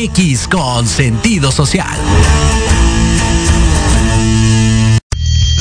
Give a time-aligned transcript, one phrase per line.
[0.00, 1.98] MX con sentido social.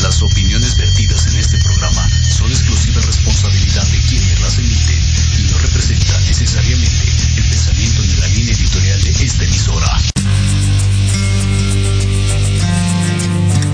[0.02, 5.00] Las opiniones vertidas en este programa son exclusiva responsabilidad de quienes las emiten
[5.40, 10.00] y no representan necesariamente el pensamiento ni la línea editorial de esta emisora.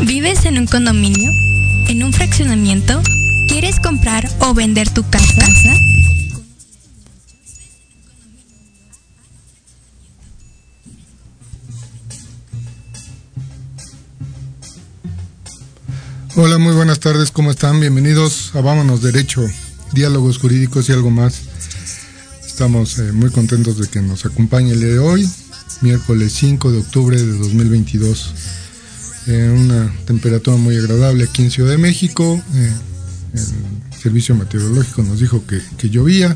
[0.02, 1.31] ¿Vives en un condominio?
[1.88, 3.03] ¿En un fraccionamiento?
[3.47, 5.45] ¿Quieres comprar o vender tu casa?
[16.38, 17.79] Hola, muy buenas tardes, ¿cómo están?
[17.79, 19.50] Bienvenidos a Vámonos Derecho,
[19.94, 21.44] Diálogos Jurídicos y algo más.
[22.46, 25.29] Estamos eh, muy contentos de que nos acompañe el día de hoy,
[25.79, 28.34] miércoles 5 de octubre de 2022.
[29.28, 32.44] En una temperatura muy agradable aquí en Ciudad de México.
[32.53, 32.73] Eh,
[33.34, 36.35] el servicio meteorológico nos dijo que, llovía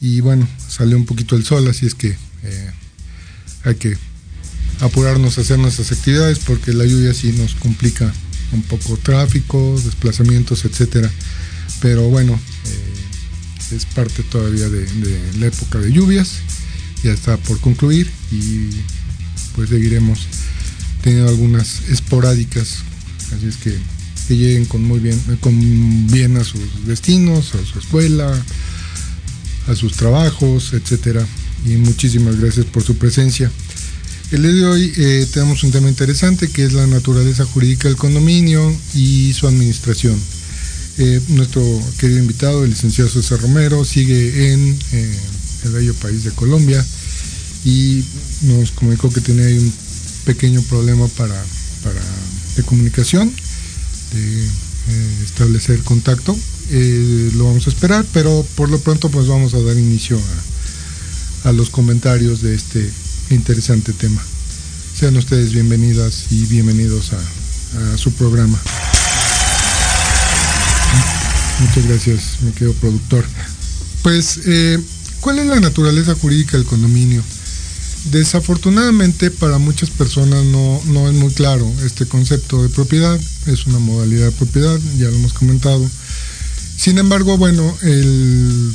[0.00, 2.72] y bueno, salió un poquito el sol, así es que eh,
[3.62, 3.96] hay que
[4.80, 8.12] apurarnos a hacer nuestras actividades porque la lluvia sí nos complica
[8.52, 11.10] un poco tráfico, desplazamientos, etcétera.
[11.80, 14.86] Pero bueno, eh, es parte todavía de,
[15.38, 16.38] la época de lluvias,
[17.02, 18.68] ya está por concluir y
[19.54, 20.26] pues seguiremos
[21.02, 22.78] teniendo algunas esporádicas,
[23.32, 23.78] así es que
[24.26, 28.32] que lleguen con muy bien, con bien a sus destinos, a su escuela,
[29.68, 31.24] a sus trabajos, etcétera.
[31.64, 33.50] Y muchísimas gracias por su presencia.
[34.32, 37.96] El día de hoy eh, tenemos un tema interesante que es la naturaleza jurídica del
[37.96, 40.20] condominio y su administración.
[40.98, 41.62] Eh, nuestro
[41.98, 45.18] querido invitado, el licenciado César Romero, sigue en eh,
[45.66, 46.84] el bello país de Colombia
[47.64, 48.04] y
[48.42, 49.72] nos comunicó que tiene un
[50.24, 51.40] pequeño problema para,
[51.84, 52.00] para
[52.56, 53.32] de comunicación,
[54.12, 54.48] de
[55.24, 56.36] establecer contacto.
[56.72, 60.18] lo vamos a esperar, pero por lo pronto pues vamos a dar inicio
[61.44, 62.90] a los comentarios de este
[63.30, 64.22] interesante tema.
[64.98, 67.18] Sean ustedes bienvenidas y bienvenidos a,
[67.98, 68.58] su programa.
[71.60, 73.24] Muchas gracias, mi querido productor.
[74.02, 74.78] Pues, eh,
[75.20, 77.22] ¿cuál es la naturaleza jurídica del condominio?
[78.10, 83.78] Desafortunadamente para muchas personas no, no es muy claro este concepto de propiedad, es una
[83.78, 85.86] modalidad de propiedad, ya lo hemos comentado.
[86.76, 88.74] Sin embargo, bueno, el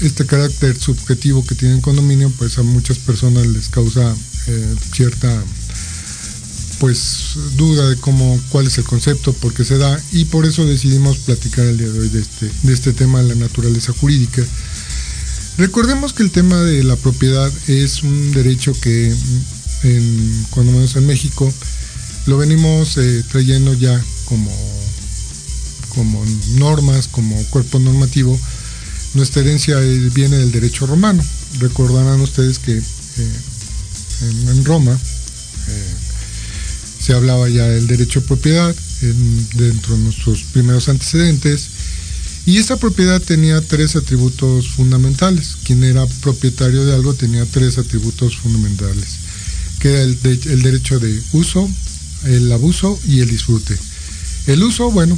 [0.00, 4.14] este carácter subjetivo que tiene el condominio, pues a muchas personas les causa
[4.46, 5.42] eh, cierta
[6.82, 11.18] pues duda de cuál es el concepto, por qué se da, y por eso decidimos
[11.18, 14.42] platicar el día de hoy de este, de este tema de la naturaleza jurídica.
[15.58, 19.14] Recordemos que el tema de la propiedad es un derecho que
[19.84, 21.52] en, cuando menos en México
[22.26, 24.50] lo venimos eh, trayendo ya como,
[25.90, 26.24] como
[26.56, 28.36] normas, como cuerpo normativo,
[29.14, 31.22] nuestra herencia viene del derecho romano.
[31.58, 32.82] Recordarán ustedes que eh,
[34.48, 35.94] en, Roma eh,
[37.00, 38.74] se hablaba ya del derecho de propiedad
[39.54, 41.68] dentro de nuestros primeros antecedentes.
[42.46, 45.56] Y esa propiedad tenía tres atributos fundamentales.
[45.64, 49.18] Quien era propietario de algo tenía tres atributos fundamentales,
[49.78, 51.68] que era el, el derecho de uso,
[52.24, 53.76] el abuso y el disfrute.
[54.46, 55.16] El uso, bueno,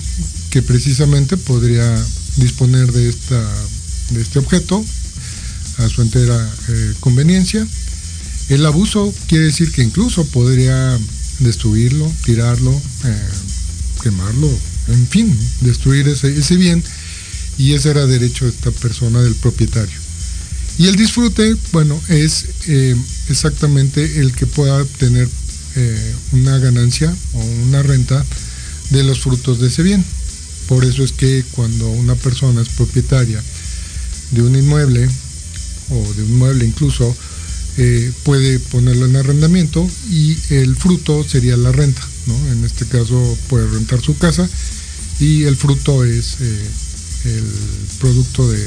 [0.50, 1.96] que precisamente podría
[2.36, 3.42] disponer de esta
[4.10, 4.84] de este objeto
[5.78, 7.66] a su entera eh, conveniencia.
[8.48, 10.98] El abuso quiere decir que incluso podría
[11.40, 12.70] destruirlo, tirarlo,
[13.04, 13.28] eh,
[14.02, 14.50] quemarlo,
[14.88, 16.82] en fin, destruir ese, bien
[17.56, 19.98] y ese era derecho de esta persona, del propietario.
[20.76, 22.96] Y el disfrute, bueno, es eh,
[23.28, 25.28] exactamente el que pueda tener
[26.30, 28.24] una ganancia o una renta
[28.90, 30.04] de los frutos de ese bien.
[30.68, 33.42] Por eso es que cuando una persona es propietaria
[34.30, 35.08] de un inmueble
[35.90, 37.14] o de un mueble incluso,
[37.76, 42.02] eh, puede ponerlo en arrendamiento y el fruto sería la renta.
[42.52, 44.48] En este caso puede rentar su casa
[45.20, 46.70] y el fruto es eh,
[47.24, 47.44] el
[47.98, 48.64] producto de,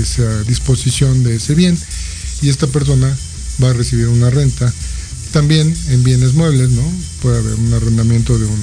[0.00, 1.76] esa disposición de ese bien
[2.42, 3.14] y esta persona
[3.62, 4.72] va a recibir una renta.
[5.32, 6.82] También en bienes muebles, ¿no?
[7.20, 8.60] Puede haber un arrendamiento de un,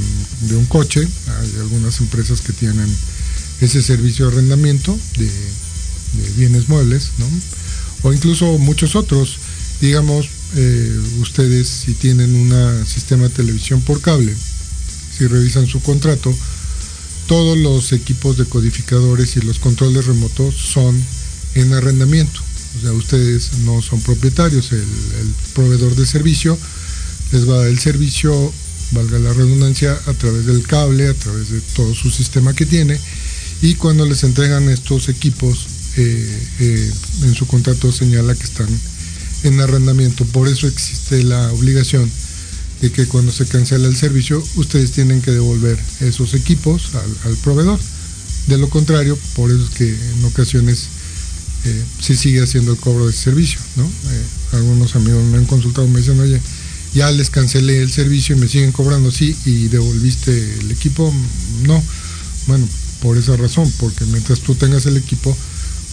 [0.48, 2.88] de un coche, hay algunas empresas que tienen
[3.62, 5.30] ese servicio de arrendamiento de,
[6.36, 7.28] bienes muebles, ¿no?
[8.04, 9.38] o incluso muchos otros.
[9.82, 14.36] Digamos, eh, ustedes si tienen un sistema de televisión por cable,
[15.18, 16.34] si revisan su contrato,
[17.28, 20.96] todos los equipos decodificadores y los controles remotos son
[21.56, 22.42] en arrendamiento.
[22.78, 26.58] O sea, ustedes no son propietarios, el, el proveedor de servicio
[27.34, 28.54] les va a dar el servicio,
[28.92, 33.00] valga la redundancia, a través del cable, a través de todo su sistema que tiene
[33.64, 38.68] y cuando les entregan estos equipos en su contrato señala que están
[39.44, 40.26] en arrendamiento.
[40.26, 42.12] Por eso existe la obligación
[42.82, 46.92] de que cuando se cancela el servicio, ustedes tienen que devolver esos equipos
[47.24, 47.80] al, proveedor.
[48.48, 50.88] De lo contrario, por eso es que en ocasiones
[51.64, 53.62] eh, se sigue haciendo el cobro de servicio.
[53.78, 56.42] Eh, algunos amigos me han consultado, me dicen, oye,
[56.94, 61.14] ya les cancelé el servicio y me siguen cobrando, sí, y devolviste el equipo,
[61.66, 61.82] no.
[62.48, 62.68] Bueno,
[63.04, 65.36] por esa razón, porque mientras tú tengas el equipo,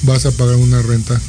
[0.05, 1.21] vas a pagar una renta,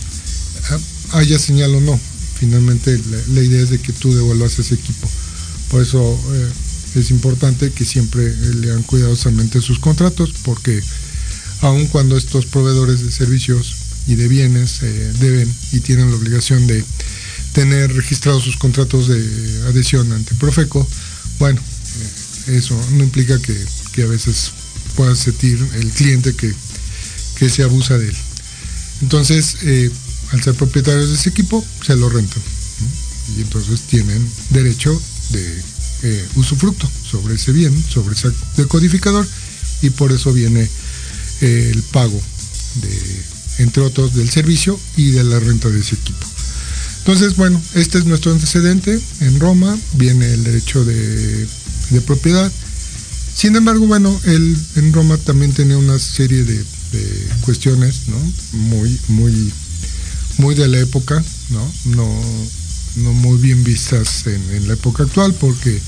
[0.69, 0.79] ah,
[1.13, 1.99] haya señal o no,
[2.39, 5.09] finalmente la, idea es de que tú devuelvas ese equipo.
[5.71, 5.99] Por eso
[6.33, 10.79] eh, es importante que siempre eh, lean cuidadosamente sus contratos, porque
[11.61, 13.75] aun cuando estos proveedores de servicios
[14.05, 16.85] y de bienes eh, deben y tienen la obligación de
[17.53, 19.17] tener registrados sus contratos de
[19.67, 20.87] adhesión ante Profeco,
[21.39, 21.59] bueno,
[22.47, 24.51] eso no implica que, a veces
[24.95, 26.53] pueda sentir el cliente que,
[27.37, 28.17] que se abusa de él.
[29.01, 29.57] Entonces,
[30.31, 32.41] al ser propietarios de ese equipo, se lo rentan.
[33.37, 34.99] Y entonces tienen derecho
[35.31, 35.61] de
[36.03, 39.27] eh, usufructo sobre ese bien, sobre ese decodificador,
[39.83, 40.67] y por eso viene
[41.41, 42.19] eh, el pago
[42.81, 43.23] de,
[43.59, 46.25] entre otros, del servicio y de la renta de ese equipo.
[46.99, 48.99] Entonces, bueno, este es nuestro antecedente.
[49.21, 51.47] En Roma viene el derecho de,
[52.05, 52.51] propiedad.
[53.33, 56.63] Sin embargo, bueno, él en Roma también tenía una serie de,
[57.41, 58.17] cuestiones ¿no?
[58.51, 59.53] muy, muy
[60.37, 61.73] muy de la época, ¿no?
[61.85, 65.79] No, muy bien vistas en, la época actual, porque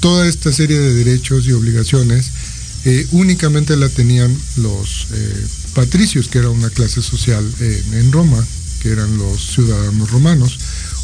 [0.00, 2.30] toda esta serie de derechos y obligaciones
[2.84, 8.42] eh, únicamente la tenían los eh, patricios, que era una clase social en Roma,
[8.80, 10.58] que eran los ciudadanos romanos.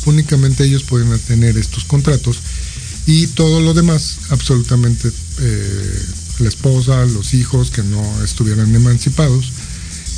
[0.06, 2.38] Únicamente ellos podían tener estos contratos
[3.06, 6.03] y todo lo demás, absolutamente eh,
[6.39, 9.53] la esposa, los hijos que no estuvieran emancipados,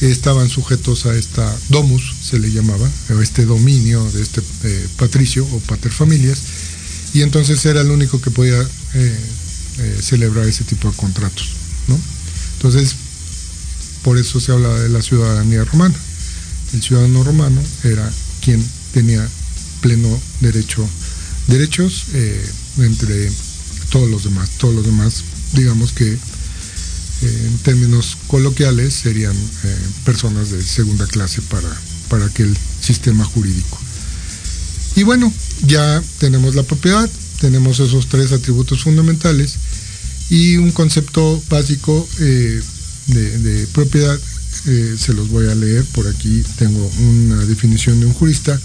[0.00, 5.44] estaban sujetos a esta domus, se le llamaba, o este dominio de este eh, patricio
[5.44, 6.38] o paterfamilias,
[7.14, 8.60] y entonces era el único que podía
[8.94, 11.50] eh, celebrar ese tipo de contratos.
[11.88, 11.98] ¿no?
[12.56, 12.94] Entonces,
[14.02, 15.94] por eso se habla de la ciudadanía romana.
[16.74, 18.08] El ciudadano romano era
[18.44, 19.26] quien tenía
[19.80, 20.88] pleno derecho,
[21.48, 22.06] derechos
[22.78, 23.30] entre
[23.90, 24.50] todos los demás.
[24.58, 26.18] Todos los demás, digamos que
[27.20, 31.68] en términos coloquiales, serían eh, personas de segunda clase para,
[32.08, 33.78] para aquel sistema jurídico.
[34.94, 35.32] Y bueno,
[35.66, 37.08] ya tenemos la propiedad,
[37.40, 39.56] tenemos esos tres atributos fundamentales
[40.30, 42.60] y un concepto básico eh,
[43.06, 44.18] de, propiedad,
[44.66, 48.60] eh, se los voy a leer, por aquí tengo una definición de un jurista,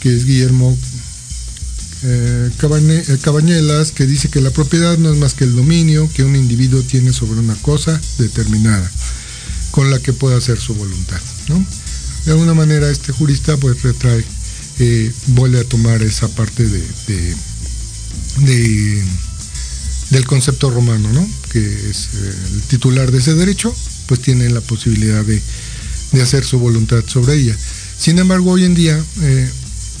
[0.00, 0.76] que es Guillermo
[2.04, 6.24] eh, eh, Cabañelas, que dice que la propiedad no es más que el dominio que
[6.24, 8.90] un individuo tiene sobre una cosa determinada,
[9.70, 11.20] con la que puede hacer su voluntad.
[12.24, 14.24] De alguna manera este jurista pues retrae,
[14.78, 17.36] eh, vuelve a tomar esa parte de,
[20.10, 22.08] del concepto romano, que es
[22.52, 23.74] el titular de ese derecho,
[24.06, 25.42] pues tiene la posibilidad de,
[26.20, 27.56] hacer su voluntad sobre ella.
[27.98, 29.02] Sin embargo, hoy en día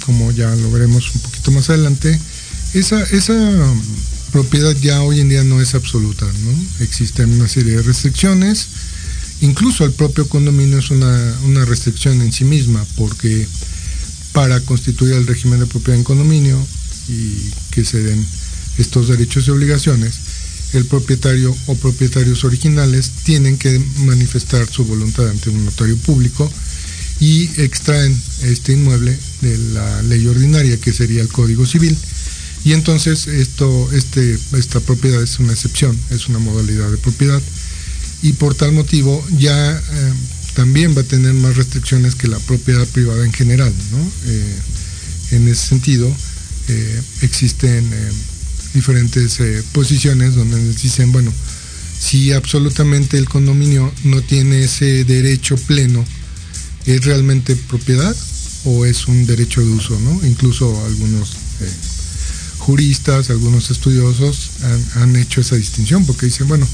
[0.04, 2.18] como ya lo veremos un poquito más adelante,
[2.74, 3.34] esa, esa
[4.32, 6.84] propiedad ya hoy en día no es absoluta, ¿no?
[6.84, 8.68] Existen una serie de restricciones,
[9.40, 13.46] incluso el propio condominio es una, una restricción en sí misma, porque
[14.32, 16.58] para constituir el régimen de propiedad en condominio
[17.08, 18.24] y que se den
[18.78, 20.14] estos derechos y obligaciones,
[20.72, 26.50] el propietario o propietarios originales tienen que manifestar su voluntad ante un notario público
[27.22, 31.96] y extraen este inmueble de la ley ordinaria, que sería el Código Civil.
[32.64, 37.40] Y entonces esto, este, esta propiedad es una excepción, es una modalidad de propiedad.
[38.22, 40.12] Y por tal motivo ya eh,
[40.54, 43.72] también va a tener más restricciones que la propiedad privada en general.
[44.26, 44.56] Eh,
[45.30, 46.12] en ese sentido,
[46.66, 47.88] eh, existen
[48.74, 49.38] diferentes
[49.70, 51.32] posiciones donde nos dicen, bueno,
[52.00, 56.04] si absolutamente el condominio no tiene ese derecho pleno
[56.86, 58.14] ¿Es realmente propiedad
[58.64, 59.98] o es un derecho de uso?
[60.00, 60.26] ¿no?
[60.26, 61.70] Incluso algunos eh,
[62.58, 64.50] juristas, algunos estudiosos
[64.96, 66.66] han, hecho esa distinción porque dicen, bueno,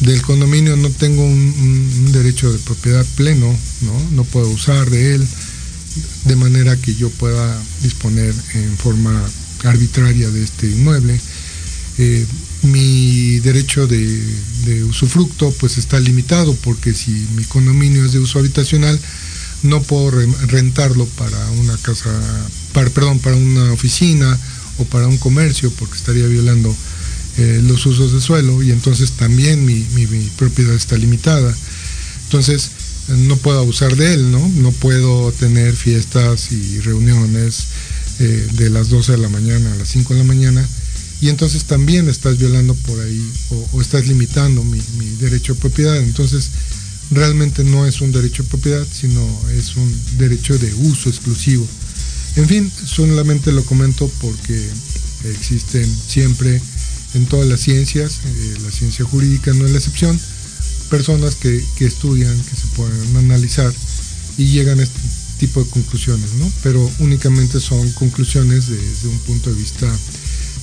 [0.00, 3.46] del condominio no tengo un, derecho de propiedad pleno,
[3.82, 4.10] ¿no?
[4.12, 5.28] no puedo usar de él
[6.24, 9.24] de manera que yo pueda disponer en forma
[9.64, 11.18] arbitraria de este inmueble.
[11.98, 12.24] Eh,
[12.62, 14.22] mi derecho de,
[14.66, 18.98] de, usufructo pues está limitado porque si mi condominio es de uso habitacional
[19.62, 20.10] no puedo
[20.46, 22.10] rentarlo para una casa,
[22.72, 24.38] para, perdón, para una oficina
[24.78, 26.74] o para un comercio porque estaría violando
[27.38, 29.84] eh, los usos de suelo y entonces también mi,
[30.36, 31.54] propiedad está limitada.
[32.24, 32.70] Entonces,
[33.08, 34.46] no puedo abusar de él, ¿no?
[34.56, 37.66] No puedo tener fiestas y reuniones
[38.20, 40.68] eh, de las 12 de la mañana a las 5 de la mañana
[41.20, 43.32] y entonces también estás violando por ahí
[43.72, 44.80] o, estás limitando mi,
[45.20, 45.96] derecho de propiedad.
[45.96, 46.50] Entonces
[47.10, 51.66] realmente no es un derecho de propiedad, sino es un derecho de uso exclusivo.
[52.36, 54.68] En fin, solamente lo comento porque
[55.24, 56.60] existen siempre
[57.14, 60.18] en todas las ciencias, eh, la ciencia jurídica no es la excepción,
[60.90, 63.72] personas que, estudian, que se pueden analizar
[64.36, 65.00] y llegan a este
[65.38, 66.50] tipo de conclusiones, ¿no?
[66.62, 69.86] Pero únicamente son conclusiones desde un punto de vista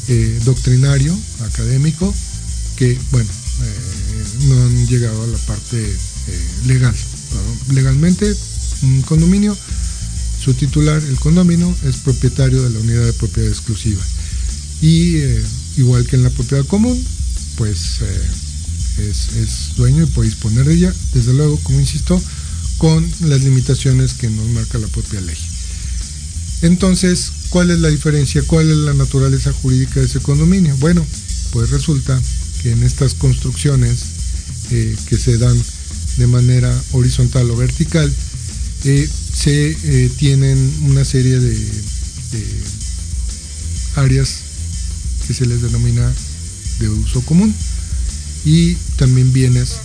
[0.08, 2.14] eh, doctrinario, académico,
[2.75, 3.30] que, bueno,
[3.64, 5.96] eh, no han llegado a la parte
[6.27, 6.96] eh, legal.
[7.74, 8.34] Legalmente,
[8.84, 9.58] un condominio,
[10.44, 14.01] su titular, el condominio, es propietario de la unidad de propiedad exclusiva.
[14.82, 15.17] Y
[15.77, 17.01] igual que en la propiedad común,
[17.58, 18.01] pues
[18.98, 22.22] es, es, dueño y puede disponer de ella, desde luego, como insisto,
[22.77, 25.38] con las limitaciones que nos marca la propia ley.
[26.62, 28.44] Entonces, ¿cuál es la diferencia?
[28.44, 30.75] ¿Cuál es la naturaleza jurídica de ese condominio?
[30.77, 31.05] Bueno,
[31.51, 32.20] pues resulta
[32.62, 34.00] que en estas construcciones
[34.72, 35.55] eh, que se dan
[36.17, 38.12] de manera horizontal o vertical,
[38.86, 41.57] eh, se eh, tienen una serie de,
[43.95, 44.39] áreas
[45.25, 46.13] que se les denomina
[46.79, 47.55] de uso común
[48.43, 49.77] y también bienes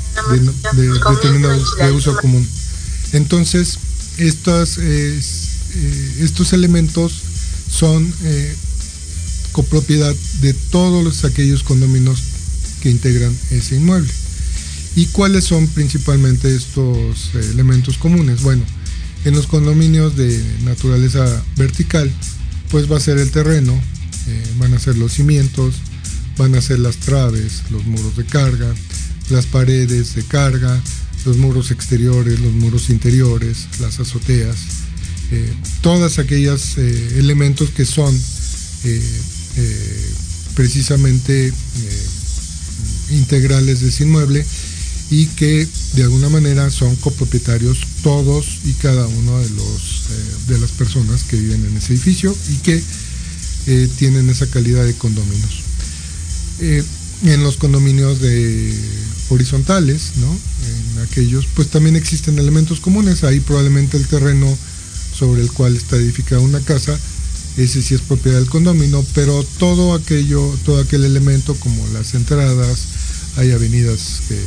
[0.73, 0.85] de,
[1.85, 2.47] de uso común.
[3.13, 3.79] Entonces,
[4.19, 5.21] estas eh,
[6.19, 7.13] estos elementos
[7.71, 8.13] son
[9.53, 12.21] copropiedad de todos los, aquellos condominios
[12.83, 14.13] que integran ese inmueble.
[14.97, 18.43] ¿Y cuáles son principalmente estos eh, elementos comunes?
[18.43, 18.65] Bueno,
[19.25, 22.11] en los condominios de naturaleza vertical,
[22.71, 23.79] pues va a ser el terreno,
[24.59, 25.75] van a ser los cimientos,
[26.37, 28.73] van a ser las traves, los muros de carga,
[29.29, 30.81] las paredes de carga,
[31.25, 34.57] los muros exteriores, los muros interiores, las azoteas,
[35.31, 38.19] eh, todas aquellos eh, elementos que son
[38.85, 40.13] eh,
[40.55, 41.53] precisamente
[43.11, 44.45] integrales de ese inmueble
[45.11, 50.05] y que de alguna manera son copropietarios todos y cada uno de los
[50.47, 52.83] de las personas que viven en ese edificio y que
[53.99, 55.63] tienen esa calidad de condominios.
[57.23, 58.75] en los condominios de
[59.29, 60.31] horizontales, ¿no?
[60.31, 63.25] En aquellos, pues también existen elementos comunes.
[63.25, 64.47] Ahí probablemente el terreno
[65.15, 66.99] sobre el cual está edificada una casa,
[67.57, 72.79] ese sí es propiedad del condominio, pero todo aquello, todo aquel elemento como las entradas,
[73.37, 74.41] hay avenidas que,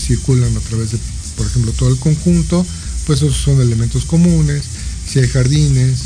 [0.00, 0.98] circulan a través de,
[1.36, 2.66] por ejemplo, todo el conjunto,
[3.06, 4.62] pues esos son elementos comunes,
[5.06, 5.98] si hay jardines,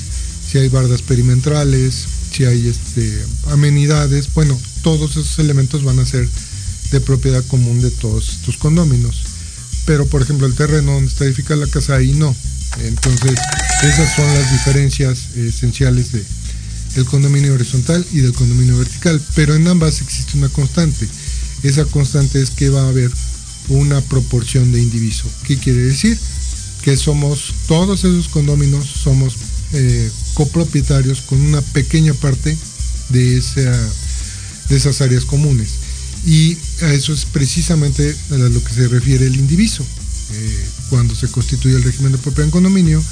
[0.51, 6.29] si hay bardas perimetrales, si hay este, amenidades, bueno, todos esos elementos van a ser
[6.91, 9.23] de propiedad común de todos estos condóminos.
[9.85, 12.35] Pero, por ejemplo, el terreno donde está edificada la casa, ahí no.
[12.85, 13.39] Entonces,
[13.83, 16.25] esas son las diferencias esenciales de,
[16.95, 21.09] del condominio horizontal y del condominio vertical, pero en ambas existe una constante.
[21.63, 23.11] Esa constante es que va a haber
[23.69, 25.29] una proporción de indiviso.
[25.45, 26.19] ¿Qué quiere decir?
[26.83, 29.37] Que somos, todos esos condóminos somos
[29.73, 32.57] eh, copropietarios con una pequeña parte
[33.09, 33.41] de,
[34.69, 35.69] de esas áreas comunes.
[36.27, 39.85] Y a eso es precisamente a lo que se refiere el indiviso.
[40.33, 43.03] Eh, cuando se constituye el régimen de propiedad en condominio,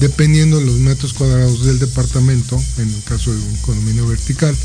[0.00, 4.56] dependiendo de los metros cuadrados del departamento, en el caso de un condominio vertical,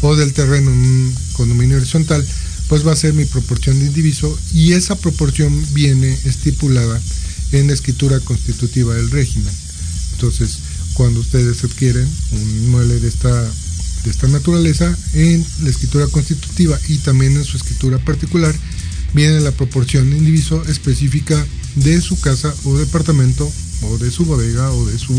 [0.00, 2.26] o del terreno en un condominio horizontal,
[2.68, 7.00] pues va a ser mi proporción de indiviso y esa proporción viene estipulada
[7.52, 9.52] en la escritura constitutiva del régimen.
[10.12, 10.58] Entonces,
[10.94, 16.98] cuando ustedes adquieren un inmueble de esta, de esta naturaleza, en la escritura constitutiva y
[16.98, 18.54] también en su escritura particular,
[19.14, 23.50] viene la proporción de indiviso específica de su casa o departamento
[23.82, 25.14] o de su bodega o de su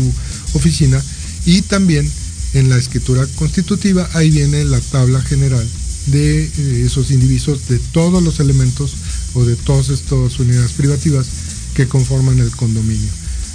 [0.54, 1.02] oficina
[1.46, 2.10] y también
[2.54, 5.66] en la escritura constitutiva ahí viene la tabla general
[6.06, 8.94] de eh, esos indivisos de todos los elementos
[9.34, 11.26] o de todas estas unidades privativas
[11.74, 13.10] que conforman el condominio.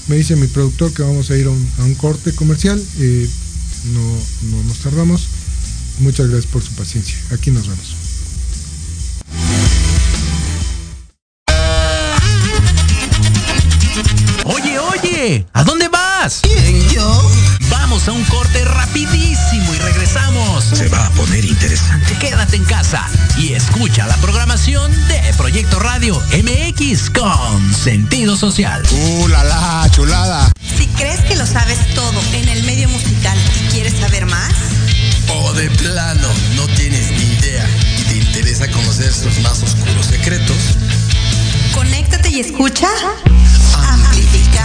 [0.08, 3.29] Me dice mi productor que vamos a ir a un, corte comercial, eh,
[3.94, 5.27] no, no nos tardamos.
[6.00, 7.15] Muchas gracias por su paciencia.
[7.32, 7.99] Aquí nos vemos.
[15.53, 16.39] ¿A dónde vas?
[16.41, 17.31] ¿Quién, yo?
[17.69, 20.63] Vamos a un corte rapidísimo y regresamos.
[20.63, 22.17] Se va a poner interesante.
[22.17, 23.05] Quédate en casa
[23.38, 28.81] y escucha la programación de Proyecto Radio MX con sentido social.
[28.91, 30.51] ¡Uh, la, la chulada!
[30.77, 34.51] Si crees que lo sabes todo en el medio musical y quieres saber más,
[35.27, 37.69] o de plano no tienes ni idea
[38.00, 40.57] y te interesa conocer sus más oscuros secretos,
[41.75, 42.88] conéctate y escucha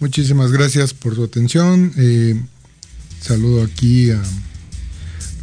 [0.00, 1.92] Muchísimas gracias por su atención.
[1.96, 2.40] Eh,
[3.20, 4.22] saludo aquí a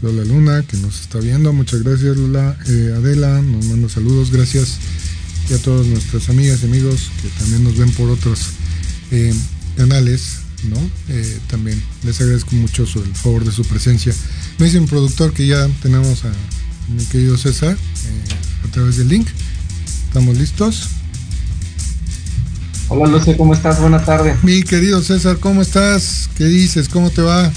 [0.01, 1.53] Lola Luna que nos está viendo.
[1.53, 2.57] Muchas gracias Lola.
[2.67, 4.31] Eh, Adela nos manda saludos.
[4.31, 4.77] Gracias.
[5.49, 8.47] Y a todas nuestras amigas y amigos que también nos ven por otros
[9.11, 9.33] eh,
[9.77, 10.44] canales.
[10.63, 10.77] ¿No?
[11.09, 14.13] Eh, también les agradezco mucho su- el favor de su presencia.
[14.57, 16.31] Me dice un productor que ya tenemos a
[16.89, 19.27] mi querido César eh, a través del link.
[20.07, 20.87] ¿Estamos listos?
[22.87, 23.79] Hola Lucio, ¿cómo estás?
[23.81, 24.35] Buena tarde.
[24.43, 26.29] Mi querido César, ¿cómo estás?
[26.37, 26.87] ¿Qué dices?
[26.87, 27.51] ¿Cómo te va?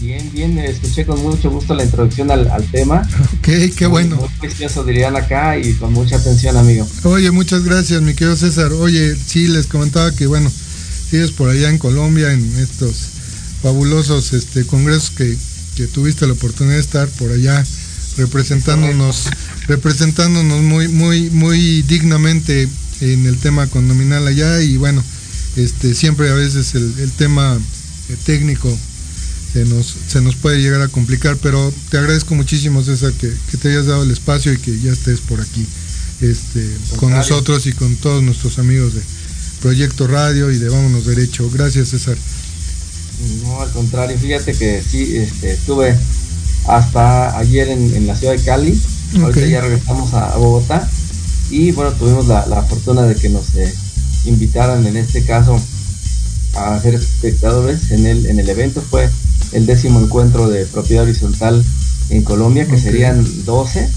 [0.00, 3.08] Bien, bien, escuché con mucho gusto la introducción al, al tema.
[3.38, 4.16] Ok, qué bueno.
[4.16, 6.88] Muy precioso dirían acá y con mucha atención, amigo.
[7.04, 8.72] Oye, muchas gracias, mi querido César.
[8.72, 10.50] Oye, sí, les comentaba que, bueno,
[11.12, 12.96] sigues por allá en Colombia, en estos
[13.60, 15.36] fabulosos este, congresos que,
[15.76, 17.62] que tuviste la oportunidad de estar por allá
[18.16, 19.28] representándonos,
[19.68, 22.66] representándonos muy, muy, muy dignamente
[23.02, 25.04] en el tema condominal allá y bueno,
[25.56, 27.58] este, siempre a veces el, el tema
[28.08, 28.74] eh, técnico
[29.52, 33.58] se nos, se nos puede llegar a complicar, pero te agradezco muchísimo, César, que, que
[33.58, 35.66] te hayas dado el espacio y que ya estés por aquí
[36.22, 39.02] este, con nosotros y con todos nuestros amigos de
[39.62, 41.48] Proyecto Radio y de Vámonos Derecho.
[41.52, 42.16] Gracias, César.
[43.44, 45.96] No, al contrario, fíjate que sí, este, estuve
[46.66, 48.80] hasta ayer en, en la ciudad de Cali.
[49.20, 49.46] Ahorita Ok.
[49.48, 50.88] ya regresamos a, a Bogotá.
[51.50, 53.72] Y bueno, tuvimos la, la fortuna de que nos eh,
[54.24, 55.60] invitaran en este caso
[56.56, 58.82] a ser espectadores en el, en el evento.
[58.82, 59.08] Fue
[59.52, 61.64] el décimo encuentro de propiedad horizontal
[62.10, 63.88] en Colombia, que serían 12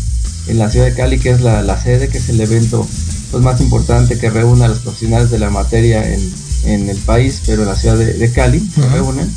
[0.47, 2.87] en la ciudad de Cali, que es la, la sede, que es el evento
[3.35, 7.41] pues, más importante que reúne a los profesionales de la materia en, en el país,
[7.45, 9.29] pero en la ciudad de, de Cali se reúnen.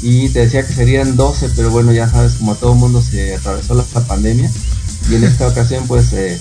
[0.00, 3.34] Y te decía que serían 12, pero bueno, ya sabes, como a todo mundo se
[3.34, 4.48] atravesó la, la pandemia.
[5.10, 6.38] Y en esta ocasión, pues eh,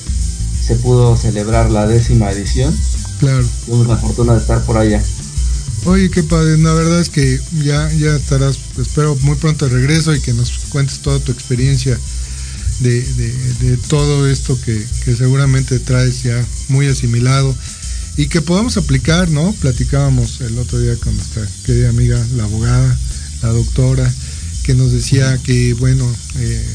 [0.64, 2.72] se pudo celebrar la décima edición.
[3.20, 3.44] Claro.
[3.66, 5.02] Tuvimos la fortuna de estar por allá.
[5.86, 6.56] Oye, qué padre.
[6.60, 10.52] La verdad es que ya, ya estarás, espero muy pronto de regreso y que nos
[10.70, 11.98] cuentes toda tu experiencia
[12.80, 17.56] de, de- de todo esto que, que seguramente traes ya muy asimilado
[18.18, 19.54] y que podamos aplicar, ¿no?
[19.62, 22.98] Platicábamos el otro día con nuestra querida amiga, la abogada,
[23.42, 24.14] la doctora,
[24.64, 26.10] que nos decía que, bueno,
[26.40, 26.66] eh,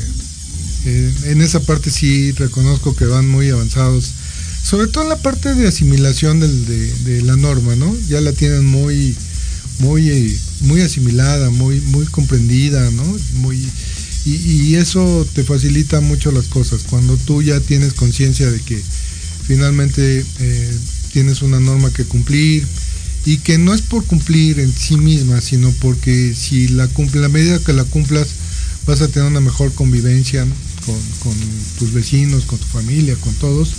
[0.87, 4.13] eh, en esa parte sí reconozco que van muy avanzados,
[4.63, 7.95] sobre todo en la parte de asimilación del- de, de la norma, ¿no?
[8.09, 9.17] Ya la tienen muy,
[9.79, 13.05] muy, muy asimilada, muy, muy comprendida, ¿no?
[13.37, 13.67] Muy,
[14.25, 16.83] y, y eso te facilita mucho las cosas.
[16.89, 18.81] Cuando tú ya tienes conciencia de que
[19.47, 20.79] finalmente eh,
[21.13, 22.67] tienes una norma que cumplir
[23.27, 27.29] y que no es por cumplir en sí misma, sino porque si la cumple, la
[27.29, 28.29] medida que la cumplas,
[28.87, 30.47] vas a tener una mejor convivencia
[30.87, 31.35] con, con
[31.79, 33.73] tus vecinos, con tu familia, con todos,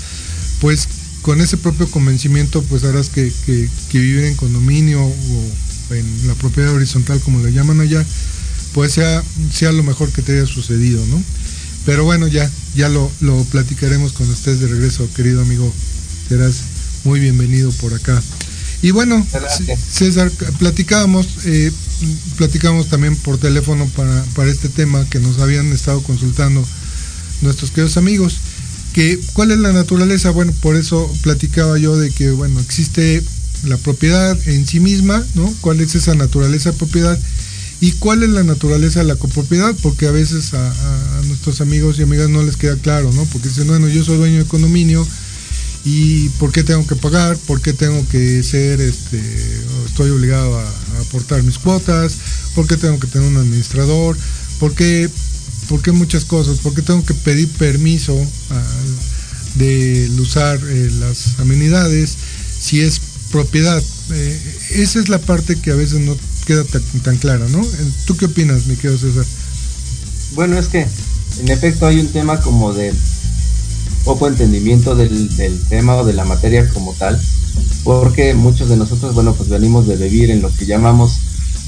[0.60, 0.88] pues
[1.22, 6.36] con ese propio convencimiento pues harás que, que, que vivir en condominio o en la
[6.36, 8.06] propiedad horizontal como le llaman allá,
[8.74, 11.22] pues sea, sea lo mejor que te haya sucedido, ¿no?
[11.86, 15.74] Pero bueno, ya, ya lo, lo platicaremos cuando estés de regreso, querido amigo.
[16.30, 16.62] Serás
[17.04, 18.22] muy bienvenido por acá.
[18.82, 19.80] Y bueno, Gracias.
[19.92, 21.72] César, platicábamos, eh,
[22.38, 26.66] platicábamos también por teléfono para, para este tema que nos habían estado consultando
[27.42, 28.38] nuestros queridos amigos.
[28.94, 30.32] Que, ¿Cuál es la naturaleza?
[30.32, 33.24] Bueno, por eso platicaba yo de que, bueno, existe
[33.66, 35.54] la propiedad en sí misma, ¿no?
[35.62, 37.20] ¿Cuál es esa naturaleza propiedad?
[37.82, 39.76] ¿Y cuál es la naturaleza de la copropiedad?
[39.82, 43.26] Porque a veces a, nuestros amigos y amigas no les queda claro, ¿no?
[43.26, 45.06] Porque dicen, bueno, yo soy dueño de condominio
[45.84, 47.36] y ¿por qué tengo que pagar?
[47.38, 49.20] ¿Por qué tengo que ser, este,
[49.88, 50.66] estoy obligado a,
[51.00, 52.18] aportar mis cuotas?
[52.54, 54.16] ¿Por qué tengo que tener un administrador?
[54.60, 55.10] ¿Por qué,
[55.68, 56.60] por qué muchas cosas?
[56.60, 58.16] ¿Por qué tengo que pedir permiso
[59.56, 62.16] de usar eh, las amenidades
[62.60, 63.82] si es propiedad?
[64.12, 67.62] Eh, esa es la parte que a veces no queda tan, tan clara, ¿no?
[67.62, 69.26] Eh, ¿Tú qué opinas, mi querido César?
[70.34, 70.88] Bueno, es que
[71.40, 72.94] en efecto hay un tema como de
[74.04, 77.20] poco entendimiento del, del tema o de la materia como tal,
[77.84, 81.20] porque muchos de nosotros, bueno, pues venimos de vivir en lo que llamamos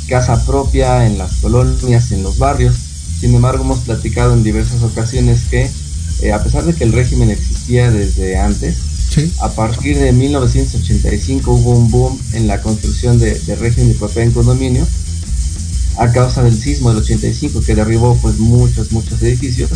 [0.07, 2.75] casa propia, en las colonias, en los barrios.
[3.19, 5.69] Sin embargo, hemos platicado en diversas ocasiones que,
[6.21, 8.75] eh, a pesar de que el régimen existía desde antes,
[9.13, 9.31] Sí.
[9.41, 14.27] a partir de 1985 hubo un boom en la construcción de, de régimen de propiedad
[14.27, 14.87] en condominio
[15.97, 19.69] a causa del sismo del 85 que derribó pues muchos, muchos edificios.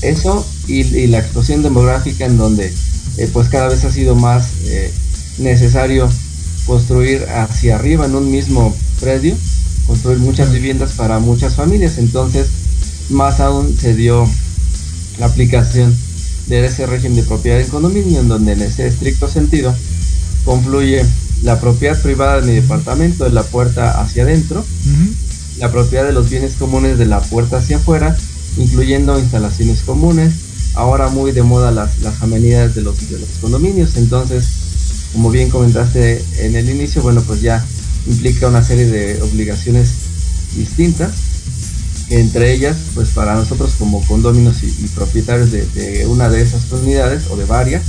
[0.00, 2.72] Eso y, y la explosión demográfica en donde
[3.18, 4.90] eh, pues cada vez ha sido más eh,
[5.38, 6.08] necesario
[6.66, 9.36] construir hacia arriba en un mismo predio,
[9.86, 11.98] construir muchas viviendas para muchas familias.
[11.98, 12.48] Entonces,
[13.10, 14.28] más aún se dio
[15.18, 15.96] la aplicación
[16.48, 19.74] de ese régimen de propiedad en condominio, en donde en ese estricto sentido
[20.44, 21.04] confluye
[21.42, 24.64] la propiedad privada de mi departamento de la puerta hacia adentro,
[25.58, 28.16] la propiedad de los bienes comunes de la puerta hacia afuera,
[28.56, 30.34] incluyendo instalaciones comunes,
[30.74, 34.46] ahora muy de moda las, las amenidades de los, de los condominios, entonces,
[35.12, 37.64] como bien comentaste en el inicio, bueno, pues ya
[38.06, 39.90] implica una serie de obligaciones
[40.56, 41.12] distintas,
[42.10, 47.24] entre ellas, pues para nosotros como condóminos y, propietarios de, de una de esas unidades
[47.30, 47.82] o de varias,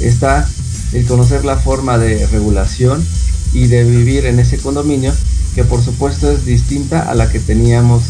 [0.00, 0.48] está
[0.92, 3.04] el conocer la forma de regulación
[3.52, 5.12] y de vivir en ese condominio,
[5.54, 8.02] que por supuesto es distinta a la que teníamos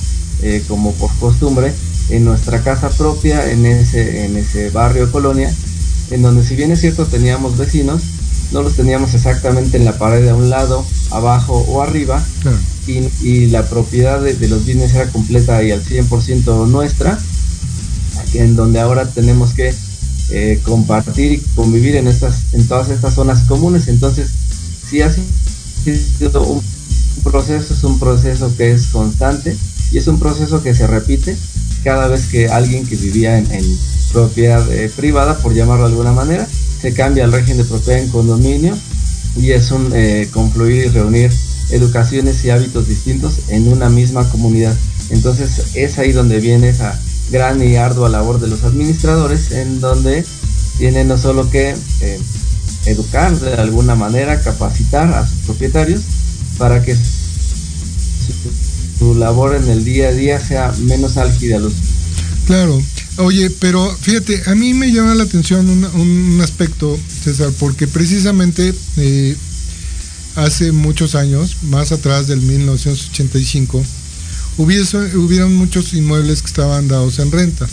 [0.43, 1.73] eh, como por costumbre
[2.11, 5.55] en nuestra casa propia, en ese, en ese barrio colonia,
[6.11, 8.03] en donde si bien es cierto teníamos vecinos,
[8.53, 12.59] no los teníamos exactamente en la pared de a un lado, abajo o arriba, Claro.
[12.87, 17.19] y, y la propiedad de, de los bienes era completa y al 100% nuestra,
[18.35, 19.75] en donde ahora tenemos que
[20.31, 24.31] eh, compartir y convivir en estas en todas estas zonas comunes entonces
[24.89, 26.63] sí ha sido un
[27.23, 29.57] proceso es un proceso que es constante
[29.91, 31.37] y es un proceso que se repite
[31.85, 33.65] cada vez que alguien que vivía en, en
[34.13, 36.47] propiedad eh, privada por llamarlo de alguna manera
[36.83, 38.77] se cambia al régimen de propiedad en condominio
[39.37, 41.33] y es un eh, confluir y reunir
[41.71, 44.77] educaciones y hábitos distintos en una misma comunidad
[45.11, 50.25] entonces es ahí donde viene esa gran y ardua labor de los administradores en donde
[50.79, 52.21] tienen no solo que eh,
[52.87, 56.03] educar de alguna manera, capacitar a sus propietarios
[56.59, 57.03] para que su,
[58.99, 61.59] su labor en el día a día sea menos álgida.
[61.59, 61.75] Los,
[62.47, 62.83] Claro.
[63.19, 69.37] Oye, pero fíjate, a mí me llama la atención un, aspecto, César, porque precisamente eh,
[70.37, 73.85] hace muchos años, más atrás del 1985,
[74.57, 77.69] hubiese, hubieron muchos inmuebles que estaban dados en renta.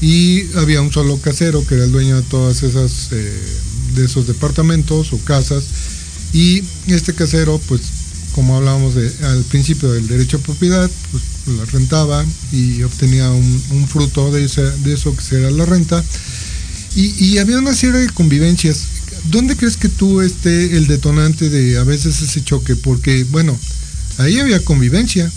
[0.00, 3.32] Y había un solo casero que era el dueño de todas esas eh,
[3.94, 5.64] de esos departamentos o casas.
[6.32, 7.82] Y este casero pues
[8.38, 11.24] como hablábamos de, al principio del derecho a propiedad pues
[11.58, 16.04] la rentaba y obtenía un, fruto de, esa, de eso que será la renta
[16.94, 18.84] y, había una serie de convivencias
[19.24, 22.76] ¿dónde crees que tú esté el detonante de a veces ese choque?
[22.76, 23.58] porque bueno
[24.18, 25.28] ahí había convivencia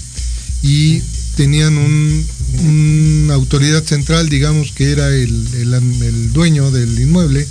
[0.62, 1.02] y
[1.36, 2.24] tenían un,
[2.68, 7.48] una autoridad central, digamos, que era el, el, dueño del inmueble,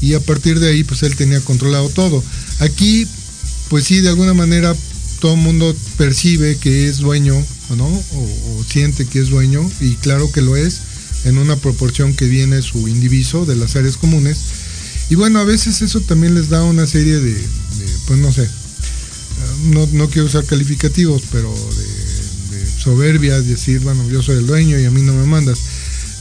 [0.00, 2.22] y a partir de ahí, pues él tenía controlado todo.
[2.60, 3.08] Aquí,
[3.68, 4.74] pues sí, de alguna manera
[5.20, 7.34] todo el mundo percibe que es dueño,
[7.76, 7.86] ¿no?
[7.86, 10.80] O, siente que es dueño, y claro que lo es,
[11.24, 14.38] en una proporción que viene su indiviso de las áreas comunes.
[15.10, 17.36] Y bueno, a veces eso también les da una serie de,
[18.06, 18.48] pues no sé,
[19.64, 24.78] no, no quiero usar calificativos, pero de, de soberbia, decir, bueno, yo soy el dueño
[24.78, 25.58] y a mí no me viviendas.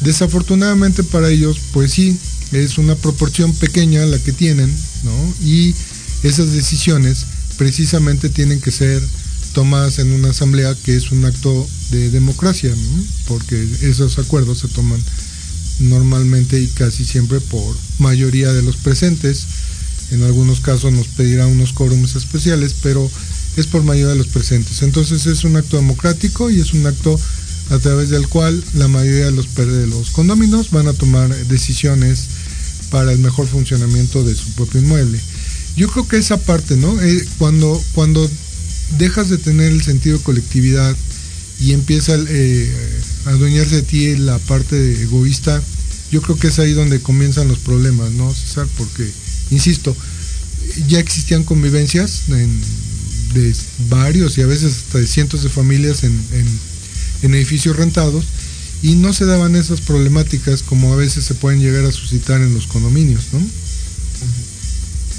[0.02, 2.18] Desafortunadamente para ellos, pues sí,
[2.52, 5.34] es una proporción pequeña la que tienen, ¿no?
[5.46, 5.76] Y
[6.24, 7.26] esas decisiones
[7.58, 9.02] precisamente tienen que ser
[9.54, 12.74] tomadas en una asamblea que es un acto de democracia,
[13.28, 15.02] porque esos acuerdos se toman
[15.80, 19.46] normalmente y casi siempre por mayoría de los presentes.
[20.12, 23.10] En algunos casos nos pedirá unos quórums especiales, pero
[23.58, 24.82] es por mayoría de los presentes.
[24.82, 27.20] Entonces es un acto democrático y es un acto
[27.70, 32.28] a través del cual la mayoría de los, de los condóminos van a tomar decisiones
[32.90, 35.20] para el mejor funcionamiento de su propio inmueble.
[35.78, 37.00] Yo creo que esa parte, ¿no?
[37.02, 38.30] Eh, cuando, cuando
[38.98, 40.96] dejas de tener el sentido de colectividad
[41.60, 42.72] y empieza eh,
[43.26, 45.62] a adueñarse de ti la parte egoísta,
[46.12, 48.68] yo creo que es ahí donde comienzan los problemas, ¿no, César?
[48.76, 49.08] Porque,
[49.52, 49.96] insisto,
[50.88, 53.56] ya existían convivencias de
[53.88, 56.14] varios y a veces hasta de cientos de familias en,
[57.22, 58.26] en edificios rentados
[58.82, 62.54] y no se daban esas problemáticas como a veces se pueden llegar a suscitar en
[62.54, 63.40] los condominios, ¿no?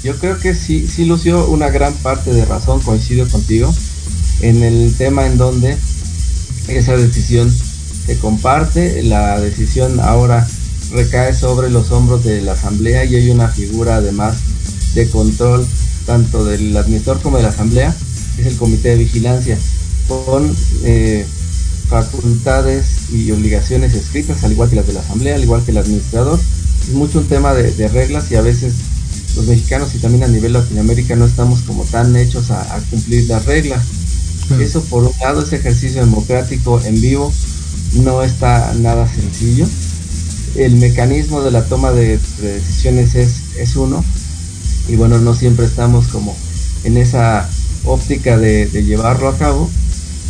[0.03, 3.73] Yo creo que sí, sí lució una gran parte de razón, coincido contigo,
[4.41, 5.77] en el tema en donde
[6.69, 7.51] esa decisión
[8.05, 10.47] se comparte, la decisión ahora
[10.91, 14.37] recae sobre los hombros de la asamblea y hay una figura además
[14.95, 15.67] de control
[16.05, 17.93] tanto del administrador como de la asamblea,
[18.35, 19.57] que es el comité de vigilancia,
[20.07, 21.25] con eh,
[21.87, 25.77] facultades y obligaciones escritas, al igual que las de la asamblea, al igual que el
[25.77, 26.39] administrador.
[26.87, 28.73] Es mucho un tema de, de reglas y a veces
[29.39, 33.27] los mexicanos y también a nivel Latinoamérica no estamos como tan hechos a, a cumplir
[33.27, 33.85] las reglas.
[34.59, 37.31] Eso por un lado, ese ejercicio democrático en vivo
[37.93, 39.67] no está nada sencillo.
[40.55, 44.03] El mecanismo de la toma de, de decisiones es, es uno
[44.87, 46.35] y bueno, no siempre estamos como
[46.83, 47.47] en esa
[47.85, 49.69] óptica de, de llevarlo a cabo.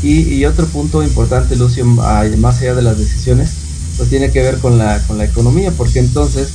[0.04, 3.50] Y, y, otro punto importante, Lucio, más allá de las decisiones,
[3.98, 6.50] pues tiene que ver con la, con la economía, porque entonces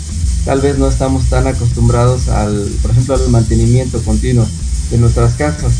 [0.44, 4.46] tal vez no estamos tan acostumbrados al, por ejemplo, al mantenimiento continuo
[4.90, 5.72] de nuestras casas.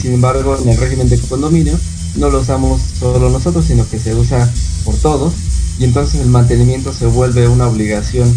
[0.00, 1.78] Sin embargo, en el régimen de condominio
[2.16, 4.50] no lo usamos solo nosotros, sino que se usa
[4.84, 5.34] por todos.
[5.78, 8.34] Y entonces el mantenimiento se vuelve una obligación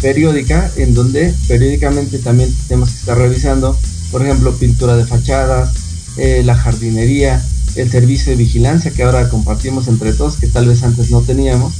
[0.00, 3.78] periódica, en donde periódicamente también tenemos que estar revisando,
[4.10, 5.74] por ejemplo, pintura de fachadas,
[6.16, 10.82] eh, la jardinería, el servicio de vigilancia que ahora compartimos entre todos, que tal vez
[10.82, 11.74] antes no teníamos,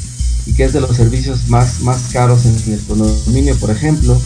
[0.49, 4.21] y que es de los servicios más, más caros en, el condominio, por ejemplo,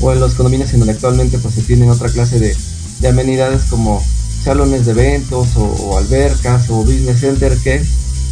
[0.00, 2.54] o en los condominios en donde actualmente pues, se tienen otra clase de,
[3.00, 4.04] de amenidades como
[4.44, 7.82] salones de eventos o, o, albercas o business center que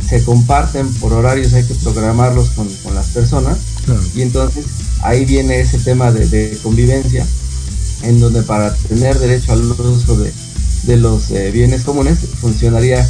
[0.07, 4.03] se comparten por horarios, hay que programarlos con, con las personas claro.
[4.15, 4.67] y entonces
[5.01, 7.27] ahí viene ese tema de, de, convivencia
[8.03, 10.31] en donde para tener derecho al uso de,
[10.83, 13.09] de los eh, bienes comunes funcionaría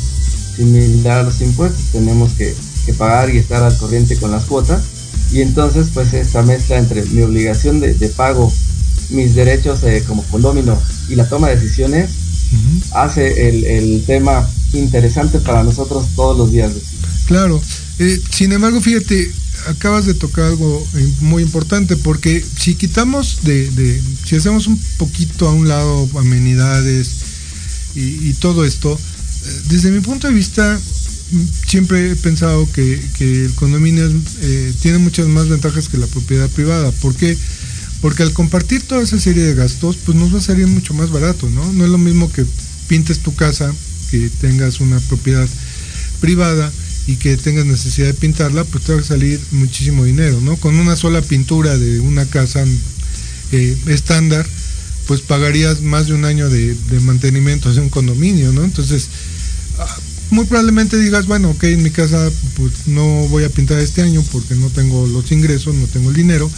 [0.54, 4.82] similar a los impuestos, tenemos que, que, pagar y estar al corriente con las cuotas
[5.32, 8.52] y entonces pues esta mezcla entre mi obligación de, de pago,
[9.10, 12.10] mis derechos eh, como condomino y la toma de decisiones
[12.52, 12.82] uh -huh.
[12.92, 16.72] hace el, el, tema interesante para nosotros todos los días.
[17.26, 17.62] Claro,
[17.98, 19.30] eh, sin embargo, fíjate,
[19.68, 20.86] acabas de tocar algo
[21.20, 27.08] muy importante porque si quitamos de, de si hacemos un poquito a un lado amenidades
[27.94, 30.80] y, y todo esto, eh, desde mi punto de vista
[31.66, 36.90] siempre he pensado que, el condominio eh, tiene muchas más ventajas que la propiedad privada.
[36.92, 37.36] ¿Por qué?
[38.00, 41.10] Porque al compartir toda esa serie de gastos, pues nos va a salir mucho más
[41.10, 41.72] barato, ¿no?
[41.72, 42.44] No es lo mismo que
[42.88, 43.72] pintes tu casa,
[44.10, 45.48] que tengas una propiedad
[46.20, 46.70] privada
[47.06, 50.56] y que tengas necesidad de pintarla, pues te va a salir muchísimo dinero, ¿no?
[50.56, 52.64] Con una sola pintura de una casa
[53.52, 54.46] eh, estándar,
[55.06, 58.64] pues pagarías más de un año de, mantenimiento de un condominio, ¿no?
[58.64, 59.08] Entonces,
[60.30, 64.24] muy probablemente digas, bueno, ok, en mi casa pues no voy a pintar este año
[64.32, 66.50] porque no tengo los ingresos, no tengo el dinero,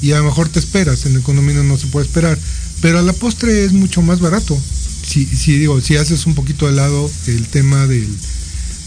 [0.00, 2.38] y a lo mejor te esperas, en el condominio no se puede esperar,
[2.80, 4.58] pero a la postre es mucho más barato.
[5.06, 8.08] Si, si digo, si haces un poquito de lado el tema del,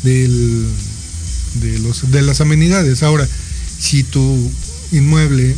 [0.03, 0.65] del
[1.61, 3.03] de los de las amenidades.
[3.03, 3.27] Ahora,
[3.79, 4.51] si tu
[4.91, 5.55] inmueble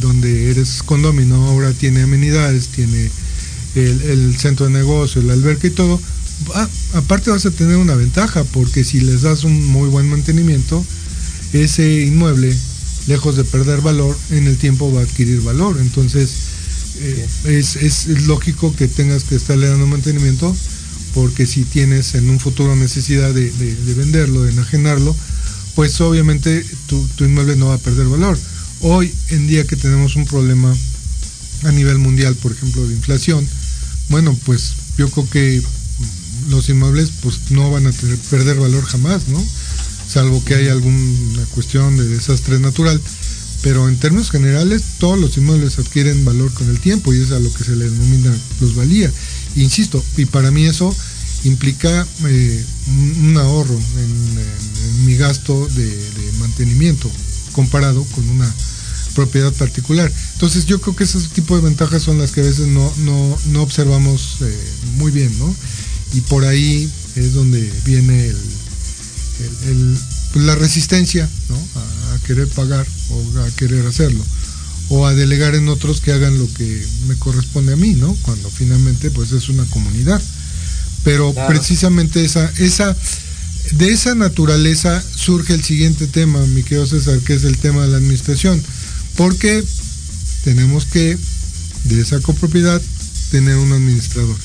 [0.00, 3.10] donde eres condomino ahora tiene amenidades, tiene
[3.74, 6.00] el, el centro de negocio, el alberca y todo,
[6.54, 10.84] ah, aparte vas a tener una ventaja porque si les das un muy buen mantenimiento,
[11.52, 12.56] ese inmueble,
[13.06, 15.78] lejos de perder valor, en el tiempo va a adquirir valor.
[15.80, 16.30] Entonces,
[17.00, 20.54] eh, es, es, lógico que tengas que estarle dando mantenimiento
[21.14, 23.50] porque si tienes en un futuro necesidad de
[23.96, 25.16] venderlo, de enajenarlo,
[25.74, 28.38] pues obviamente tu, tu, inmueble no va a perder valor.
[28.80, 30.74] Hoy en día que tenemos un problema
[31.64, 33.46] a nivel mundial, por ejemplo, de inflación,
[34.08, 35.62] bueno, pues yo creo que
[36.48, 39.44] los inmuebles pues no van a tener, perder valor jamás, ¿no?
[40.10, 43.00] salvo que haya alguna cuestión de desastre natural.
[43.62, 47.38] Pero en términos generales, todos los inmuebles adquieren valor con el tiempo y es a
[47.38, 49.12] lo que se le denomina plusvalía.
[49.56, 50.94] Insisto, y para mí eso
[51.44, 52.64] implica eh,
[53.22, 57.10] un, ahorro en, mi gasto de, de mantenimiento
[57.52, 58.52] comparado con una
[59.14, 60.10] propiedad particular.
[60.34, 63.38] Entonces yo creo que ese tipo de ventajas son las que a veces no, no,
[63.46, 64.58] no observamos eh,
[64.96, 65.54] muy bien, ¿no?
[66.12, 69.98] Y por ahí es donde viene el, el- el-
[70.32, 71.56] pues, la resistencia, ¿no?
[71.56, 74.24] A, a querer pagar o a querer hacerlo.
[74.88, 78.14] O a delegar en otros que hagan lo que me corresponde a mí, ¿no?
[78.22, 80.20] Cuando finalmente pues es una comunidad.
[81.04, 81.48] Pero Claro.
[81.48, 82.96] precisamente esa, esa,
[83.72, 87.88] de esa naturaleza surge el siguiente tema, mi querido César, que es el tema de
[87.92, 88.60] la administración.
[89.16, 89.64] Porque
[90.44, 91.16] tenemos que,
[91.84, 92.80] de esa copropiedad,
[93.30, 94.36] tener un administrador.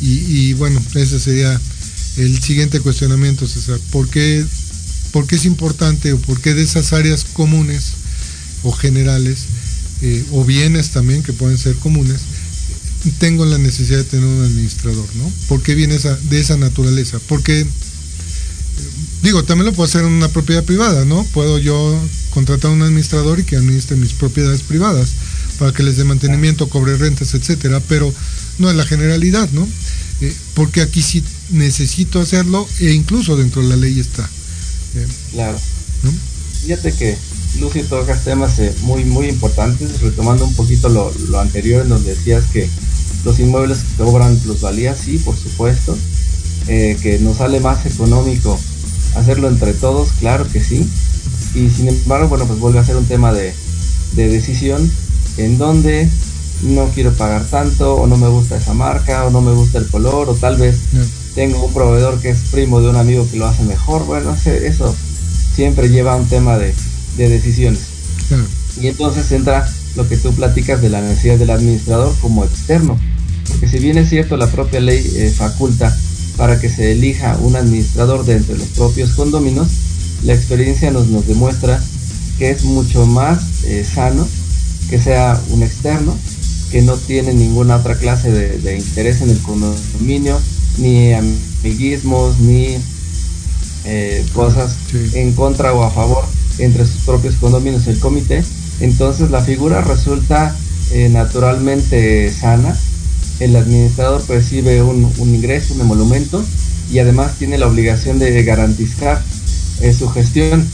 [0.00, 1.60] Y, bueno, ese sería
[2.16, 3.78] el siguiente cuestionamiento, César.
[3.90, 4.44] ¿Por qué,
[5.12, 7.92] por qué es importante o por qué de esas áreas comunes
[8.62, 9.38] o generales,
[10.02, 12.20] eh, o bienes también que pueden ser comunes,
[13.18, 15.30] tengo la necesidad de tener un administrador, ¿no?
[15.48, 17.18] ¿Por qué viene esa, de esa naturaleza?
[17.28, 17.66] Porque, eh,
[19.22, 21.24] digo, también lo puedo hacer en una propiedad privada, ¿no?
[21.32, 25.10] Puedo yo contratar a un administrador y que administre mis propiedades privadas
[25.58, 28.12] para que les dé mantenimiento, cobre rentas, etcétera, pero
[28.58, 29.66] no es la generalidad, ¿no?
[30.20, 34.28] Eh, porque aquí sí necesito hacerlo e incluso dentro de la ley está.
[34.94, 35.58] Eh, Claro.
[36.02, 36.12] ¿no?
[36.62, 37.16] Fíjate que
[37.60, 42.14] Lucy tocas temas eh, muy muy importantes, retomando un poquito lo, lo anterior en donde
[42.14, 42.68] decías que
[43.24, 45.96] los inmuebles que cobran plusvalía, sí, por supuesto,
[46.66, 48.60] que nos sale más económico
[49.16, 50.86] hacerlo entre todos, claro que sí,
[51.54, 53.54] y sin embargo, bueno, pues vuelve a ser un tema de,
[54.12, 54.90] de decisión
[55.38, 56.08] en donde
[56.62, 59.86] no quiero pagar tanto, o no me gusta esa marca, o no me gusta el
[59.86, 60.76] color, o tal vez
[61.34, 64.94] tengo un proveedor que es primo de un amigo que lo hace mejor, bueno, eso
[65.54, 66.74] siempre lleva a un tema de,
[67.16, 67.80] de decisiones.
[68.80, 72.98] Y entonces entra lo que tú platicas de la necesidad del administrador como externo.
[73.48, 75.96] Porque si bien es cierto, la propia ley eh, faculta
[76.36, 79.68] para que se elija un administrador de entre los propios condóminos,
[80.22, 81.82] la experiencia nos, nos demuestra
[82.38, 84.28] que es mucho más eh, sano
[84.88, 86.16] que sea un externo,
[86.70, 90.38] que no tiene ninguna otra clase de, de interés en el condominio,
[90.78, 92.76] ni amiguismos, ni
[93.84, 95.10] eh, cosas Sí.
[95.14, 96.24] en contra o a favor
[96.58, 98.42] entre sus propios condominios y el comité.
[98.80, 100.54] Entonces la figura resulta
[100.92, 102.76] eh, naturalmente sana.
[103.40, 106.44] El administrador percibe un, un ingreso, un emolumento
[106.90, 109.22] y además tiene la obligación de garantizar
[109.80, 110.66] eh, su gestión,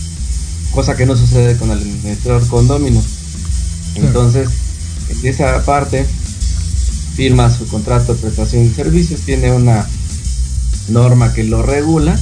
[0.72, 3.02] cosa que no sucede con el administrador condomino.
[3.94, 4.12] Claro.
[5.22, 6.06] En esa parte,
[7.14, 9.88] firma su contrato de prestación de servicios, tiene una
[10.88, 12.18] norma que lo regula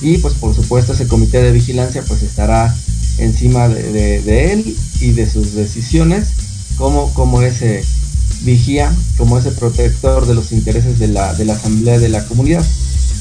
[0.00, 2.74] y pues por supuesto ese comité de vigilancia pues estará
[3.18, 6.28] encima de, él y de sus decisiones
[6.76, 7.84] como, como ese
[8.42, 12.64] vigía, como ese protector de los intereses de la, de la asamblea de la comunidad.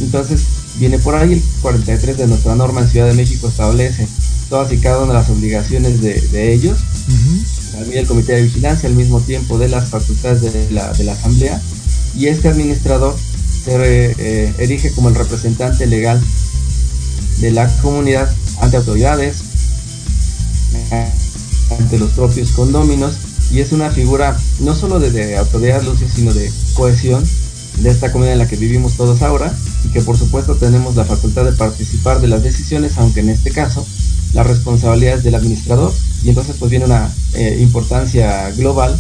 [0.01, 0.41] Entonces
[0.77, 4.07] viene por ahí el 43 de nuestra norma en Ciudad de México establece
[4.49, 6.77] todas y cada una de las obligaciones de, ellos.
[7.75, 11.13] También el comité de vigilancia al mismo tiempo de las facultades de la, de la
[11.13, 11.61] asamblea
[12.15, 13.15] y este administrador
[13.63, 16.21] se eh, erige como el representante legal
[17.39, 19.37] de la comunidad ante autoridades,
[21.79, 23.15] ante los propios condóminos
[23.51, 27.23] y es una figura no solo de, de autoridad Lucio, sino de cohesión
[27.77, 29.53] de esta comunidad en la que vivimos todos ahora
[29.83, 33.51] y que por supuesto tenemos la facultad de participar de las decisiones, aunque en este
[33.51, 33.85] caso
[34.35, 38.99] la responsabilidad es del administrador y entonces pues viene una eh, importancia global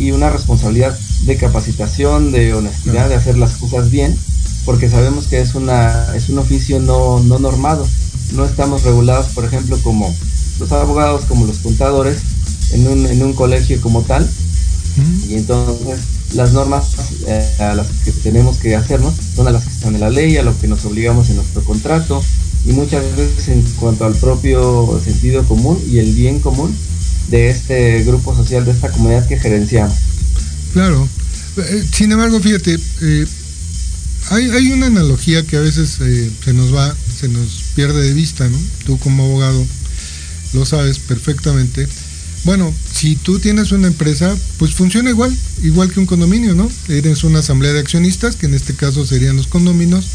[0.00, 4.16] y una responsabilidad de capacitación, de honestidad, de hacer las cosas bien,
[4.64, 7.86] porque sabemos que es una es un oficio no, no normado.
[8.32, 10.12] No estamos regulados, por ejemplo, como
[10.58, 12.18] los abogados, como los contadores,
[12.72, 14.28] en un, en un colegio como tal,
[15.28, 16.00] y entonces
[16.34, 16.88] las normas
[17.28, 20.36] eh, a las que tenemos que hacernos son a las que están en la ley,
[20.36, 22.20] a lo que nos obligamos en nuestro contrato
[22.66, 26.74] y muchas veces en cuanto al propio sentido común y el bien común
[27.30, 29.96] de este grupo social, de esta comunidad que gerenciamos.
[30.72, 31.08] Claro.
[31.56, 33.26] Eh, Sin embargo, fíjate, eh,
[34.30, 38.14] hay, hay una analogía que a veces eh, se nos va, se nos pierde de
[38.14, 38.58] vista, ¿no?
[38.84, 39.64] Tú como abogado
[40.52, 41.86] lo sabes perfectamente.
[42.44, 46.70] Bueno, si tú tienes una empresa, pues funciona igual, igual que un condominio, ¿no?
[46.88, 50.06] Eres una asamblea de accionistas, que en este caso serían los condominios.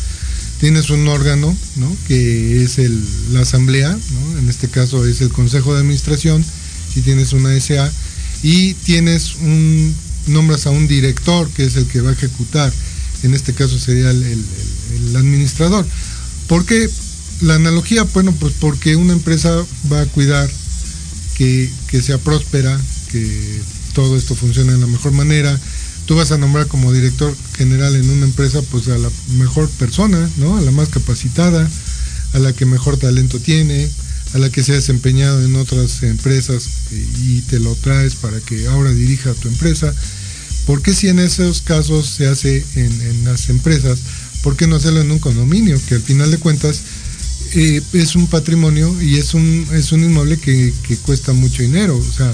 [0.64, 1.98] Tienes un órgano, ¿no?
[2.08, 3.04] Que es el,
[3.34, 4.40] la asamblea, ¿no?
[4.40, 6.42] En este caso es el consejo de administración,
[6.94, 7.92] si tienes una SA,
[8.44, 9.94] y tienes un,
[10.28, 12.72] nombras a un director, que es el que va a ejecutar,
[13.24, 15.86] en este caso sería el, el- administrador.
[16.48, 16.90] Porque
[17.42, 20.50] la analogía, bueno, pues porque una empresa va a cuidar
[21.38, 22.80] que, que sea próspera,
[23.12, 23.60] que
[23.94, 25.60] todo esto funcione de la mejor manera.
[26.06, 30.30] Tú vas a nombrar como director general en una empresa, pues a la mejor persona,
[30.38, 30.58] ¿no?
[30.58, 31.70] A la más capacitada,
[32.34, 33.90] a la que mejor talento tiene,
[34.34, 38.68] a la que se ha desempeñado en otras empresas y te lo traes para que
[38.68, 39.94] ahora dirija tu empresa.
[40.66, 44.00] ¿Por qué si en esos casos se hace en, las empresas,
[44.42, 45.80] por qué no hacerlo en un condominio?
[45.88, 46.82] Que al final de cuentas
[47.54, 51.98] eh, es un patrimonio y es un, es un inmueble que, que cuesta mucho dinero.
[51.98, 52.34] O sea,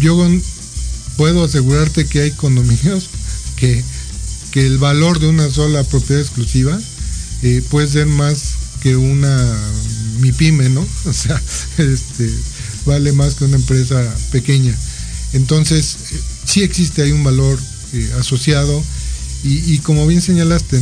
[0.00, 0.16] yo
[1.16, 3.08] puedo asegurarte que hay condominios
[3.56, 3.82] que,
[4.50, 6.78] que el valor de una sola propiedad exclusiva
[7.42, 9.58] eh, puede ser más que una
[10.20, 10.86] mi pyme, ¿no?
[11.06, 11.40] O sea,
[11.78, 12.30] este,
[12.86, 14.76] vale más que una empresa pequeña.
[15.32, 17.58] Entonces, eh, sí existe ahí un valor
[17.92, 18.82] eh, asociado
[19.44, 20.80] y, como bien señalaste,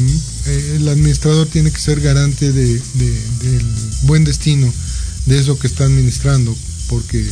[0.74, 3.66] el administrador tiene que ser garante de- del
[4.02, 4.70] buen destino
[5.24, 6.54] de eso que está administrando,
[6.88, 7.24] porque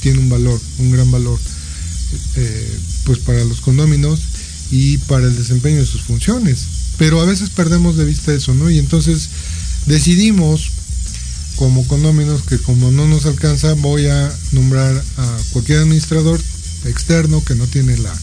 [0.00, 1.40] tiene un valor, un gran valor,
[2.36, 4.20] eh, pues para los condóminos
[4.70, 6.58] y para el desempeño de sus funciones.
[6.98, 8.70] Pero a veces perdemos de vista eso, ¿no?
[8.70, 9.28] Y entonces
[9.86, 10.70] decidimos
[11.56, 16.40] como condóminos que como no nos alcanza voy a nombrar a cualquier administrador
[16.84, 18.14] externo que no tiene la,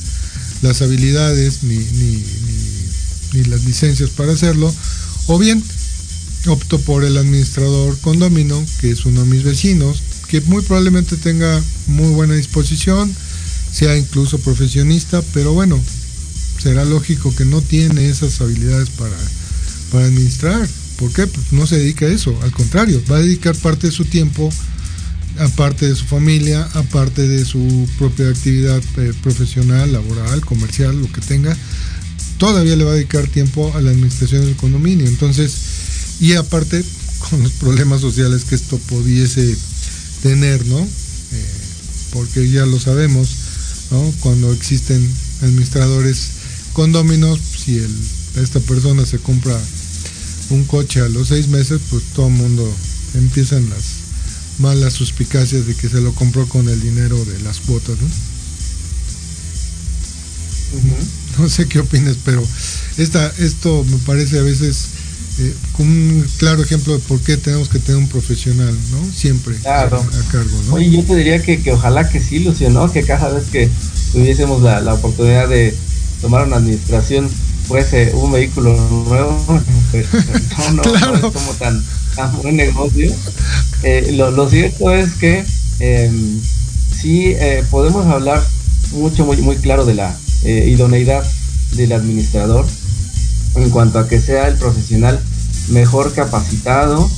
[0.61, 4.73] las habilidades ni, ni, ni- ni las licencias para hacerlo
[5.27, 5.63] o bien
[6.45, 11.59] opto por el administrador condomino que es uno de mis vecinos que muy probablemente tenga
[11.87, 13.11] muy buena disposición
[13.73, 15.81] sea incluso profesionista pero bueno
[16.63, 19.17] será lógico que no tiene esas habilidades para,
[19.91, 20.65] para administrar.
[20.97, 21.27] ¿Por qué?
[21.27, 24.49] Pues no se dedica a eso, al contrario, va a dedicar parte de su tiempo,
[25.39, 31.19] aparte de su familia, aparte de su propia actividad eh, profesional, laboral, comercial, lo que
[31.19, 31.57] tenga,
[32.37, 35.07] todavía le va a dedicar tiempo a la administración del condominio.
[35.07, 35.53] Entonces,
[36.21, 36.81] y aparte
[37.29, 39.57] con los problemas sociales que esto pudiese
[40.21, 40.79] tener, ¿no?
[40.79, 41.45] Eh,
[42.11, 43.27] porque ya lo sabemos,
[43.93, 44.13] ¿no?
[44.21, 45.07] Cuando existen
[45.43, 46.31] administradores
[46.73, 47.95] condóminos, si el,
[48.41, 49.57] esta persona se compra
[50.49, 52.75] un coche a los seis meses, pues todo el mundo
[53.13, 53.83] empiezan las
[54.57, 58.07] malas suspicacias de que se lo compró con el dinero de las cuotas, ¿no?
[61.39, 62.43] No sé qué opinas, pero
[62.97, 64.85] esta, esto me parece a veces
[65.39, 69.11] eh, como un claro ejemplo de por qué tenemos que tener un profesional, ¿no?
[69.11, 69.97] Siempre Claro.
[69.97, 70.73] a, a cargo, ¿no?
[70.75, 72.91] Oye, yo te diría que, que ojalá que sí, Lucio, ¿no?
[72.91, 73.69] Que cada vez que
[74.11, 75.75] tuviésemos la, la oportunidad de
[76.21, 77.29] tomar una administración
[77.67, 78.75] fuese un vehículo
[79.07, 79.43] nuevo,
[79.91, 81.17] pues, no, no, Claro.
[81.17, 81.83] no es como tan,
[82.15, 83.11] tan buen negocio.
[83.83, 85.43] Eh, lo, lo cierto es que
[85.79, 86.11] eh,
[87.01, 88.43] sí eh, podemos hablar
[88.91, 91.23] mucho, muy, muy claro de la eh, idoneidad
[91.71, 92.67] del administrador
[93.55, 95.19] en cuanto a que sea el profesional
[95.69, 97.09] mejor capacitado,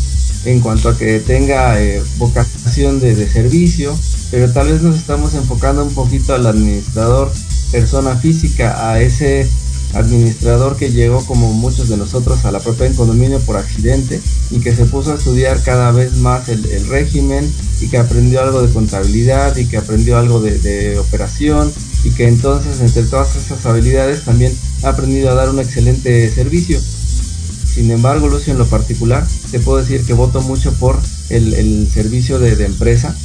[0.45, 3.97] en cuanto a que tenga eh, vocación de, de servicio,
[4.31, 7.31] pero tal vez nos estamos enfocando un poquito al administrador
[7.71, 9.47] persona física, a ese
[9.93, 14.19] administrador que llegó como muchos de nosotros a la propia en condominio por accidente
[14.51, 17.49] y que se puso a estudiar cada vez más el, el régimen
[17.81, 21.71] y que aprendió algo de contabilidad y que aprendió algo de, de operación
[22.03, 26.79] y que entonces entre todas esas habilidades también ha aprendido a dar un excelente servicio.
[27.73, 30.97] Sin embargo, Lucio, en lo particular, te puedo decir que voto mucho por
[31.29, 33.15] el, el servicio de, de empresa,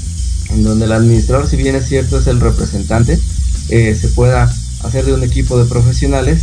[0.51, 3.21] en donde el administrador, si bien es cierto, es el representante,
[3.69, 4.53] eh, se pueda
[4.83, 6.43] hacer de un equipo de profesionales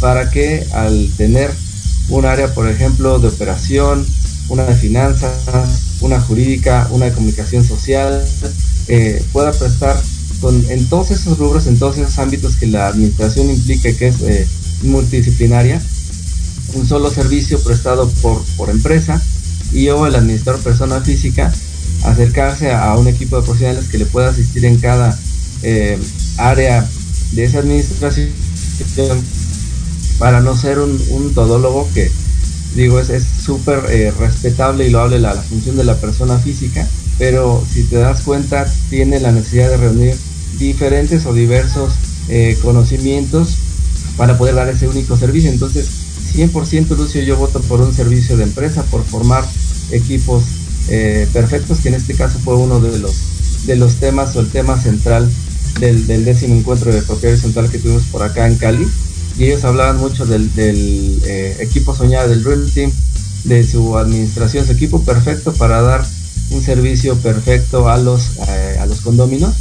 [0.00, 1.50] para que al tener
[2.08, 4.06] un área, por ejemplo, de operación,
[4.48, 8.24] una de finanzas, una jurídica, una de comunicación social,
[8.88, 10.00] eh, pueda prestar
[10.40, 14.20] con, en todos esos rubros, en todos esos ámbitos que la administración implica que es
[14.22, 14.46] eh,
[14.82, 15.80] multidisciplinaria,
[16.74, 19.22] un solo servicio prestado por, por empresa
[19.72, 21.52] y o el administrador persona física
[22.04, 25.16] acercarse a un equipo de profesionales que le pueda asistir en cada
[25.62, 25.98] eh,
[26.36, 26.88] área
[27.32, 28.28] de esa administración
[30.18, 32.10] para no ser un, todólogo que
[32.74, 36.86] digo es es súper eh, respetable y loable la, la función de la persona física
[37.18, 40.16] pero si te das cuenta tiene la necesidad de reunir
[40.58, 41.92] diferentes o diversos
[42.28, 43.56] eh, conocimientos
[44.16, 45.50] para poder dar ese único servicio.
[45.50, 45.88] Entonces
[46.34, 49.44] 100% Lucio yo voto por un servicio de empresa por formar
[49.90, 50.44] equipos
[50.88, 54.48] eh, perfectos que en este caso fue uno de los de los temas o el
[54.50, 55.30] tema central
[55.80, 58.86] del, del décimo encuentro de propiedad horizontal que tuvimos por acá en Cali
[59.38, 62.92] y ellos hablaban mucho del, del eh, equipo soñado del Real Team
[63.44, 66.04] de su administración su equipo perfecto para dar
[66.50, 69.54] un servicio perfecto a los eh, a los condóminos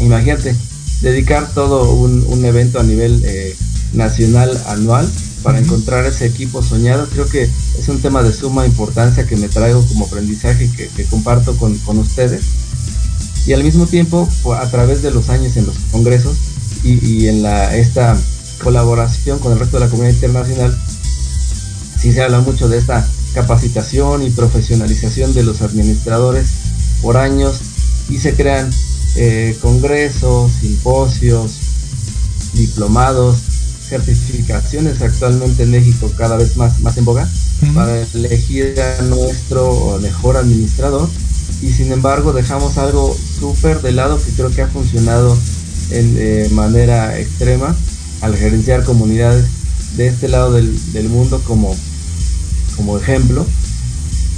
[0.00, 0.54] imagínate
[1.00, 3.54] dedicar todo un, un evento a nivel eh,
[3.92, 5.08] nacional anual
[5.42, 7.08] para encontrar ese equipo soñado.
[7.08, 11.04] Creo que es un tema de suma importancia que me traigo como aprendizaje que, que
[11.04, 12.42] comparto con, con, ustedes.
[13.48, 14.28] Y al mismo tiempo,
[14.60, 16.36] a través de los años en los congresos
[16.84, 18.14] y, y, en la, esta
[18.62, 20.78] colaboración con el resto de la comunidad internacional,
[21.98, 26.48] sí se habla mucho de esta capacitación y profesionalización de los administradores
[27.00, 27.56] por años
[28.10, 28.70] y se crean
[29.16, 31.52] eh, congresos, simposios,
[32.52, 33.38] diplomados,
[33.88, 37.26] certificaciones actualmente en México cada vez más, más en boga
[37.74, 41.08] para elegir a nuestro mejor administrador
[41.62, 45.36] y sin embargo dejamos algo súper de lado que creo que ha funcionado
[45.90, 47.74] en eh, manera extrema
[48.20, 49.46] al gerenciar comunidades
[49.96, 51.74] de este lado del, del mundo como,
[52.76, 53.46] como ejemplo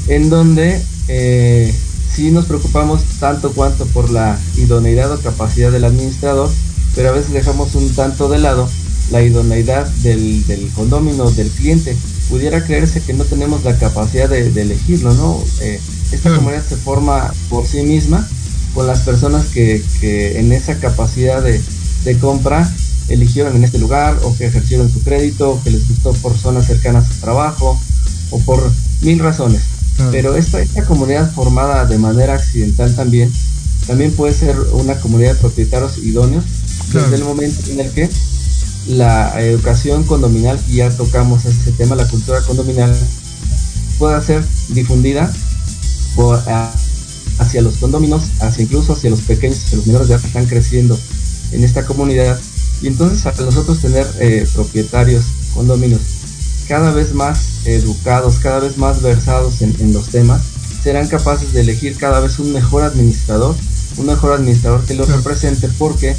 [0.08, 1.74] en donde eh,
[2.14, 6.50] sí nos preocupamos tanto cuanto por la idoneidad o capacidad del administrador
[6.94, 8.68] pero a veces dejamos un tanto de lado
[9.10, 11.96] la idoneidad del, del condomino, del cliente.
[12.28, 15.42] Pudiera creerse que no tenemos la capacidad de, de elegirlo, ¿no?
[15.60, 15.80] Eh,
[16.12, 18.26] esta comunidad se forma por sí misma
[18.74, 21.60] con las personas que, que en esa capacidad de,
[22.04, 22.70] de, compra
[23.08, 26.66] eligieron en este lugar o que ejercieron su crédito o que les gustó por zonas
[26.66, 27.80] cercanas a su trabajo
[28.30, 28.70] o por
[29.02, 29.62] mil razones.
[30.10, 33.30] Pero esta, esta comunidad formada de manera accidental también,
[33.86, 36.44] también puede ser una comunidad de propietarios idóneos
[36.90, 37.10] claro.
[37.10, 38.08] desde el momento en el que
[38.86, 42.96] la educación condominal, y ya tocamos ese tema, la cultura condominal,
[43.98, 45.30] pueda ser difundida
[46.20, 46.38] por,
[47.38, 50.44] hacia los condominios, hacia incluso hacia los pequeños, hacia los menores de edad que están
[50.44, 50.98] creciendo
[51.52, 52.38] en esta comunidad.
[52.82, 56.02] Y entonces a nosotros tener eh, propietarios, condominios,
[56.68, 60.42] cada vez más educados, cada vez más versados en, en los temas,
[60.84, 63.56] serán capaces de elegir cada vez un mejor administrador,
[63.96, 66.14] un mejor administrador que los represente, porque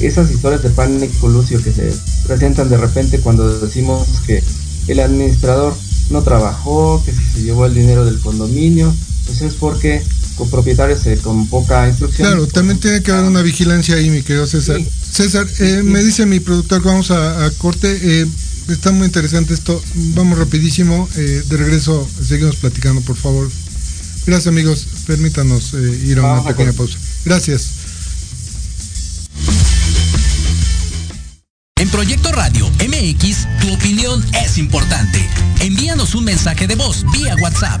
[0.00, 1.94] esas historias de pánico lucio que se
[2.26, 4.42] presentan de repente cuando decimos que
[4.86, 5.74] el administrador
[6.10, 8.94] no trabajó, que se llevó el dinero del condominio,
[9.30, 10.02] pues es porque
[10.36, 12.26] copropietarios eh, con poca instrucción.
[12.26, 14.78] Claro, también tiene que haber una vigilancia ahí, mi querido César.
[14.78, 14.88] Sí.
[15.12, 15.86] César, eh, sí.
[15.86, 17.98] me dice mi productor que vamos a, a corte.
[18.02, 18.26] Eh,
[18.68, 19.80] está muy interesante esto.
[20.14, 21.08] Vamos rapidísimo.
[21.16, 23.48] Eh, de regreso seguimos platicando, por favor.
[24.26, 24.86] Gracias amigos.
[25.06, 26.98] Permítanos ir a una pequeña pausa.
[27.24, 27.70] Gracias.
[31.76, 35.26] En Proyecto Radio MX, tu opinión es importante.
[35.60, 37.80] Envíanos un mensaje de voz vía WhatsApp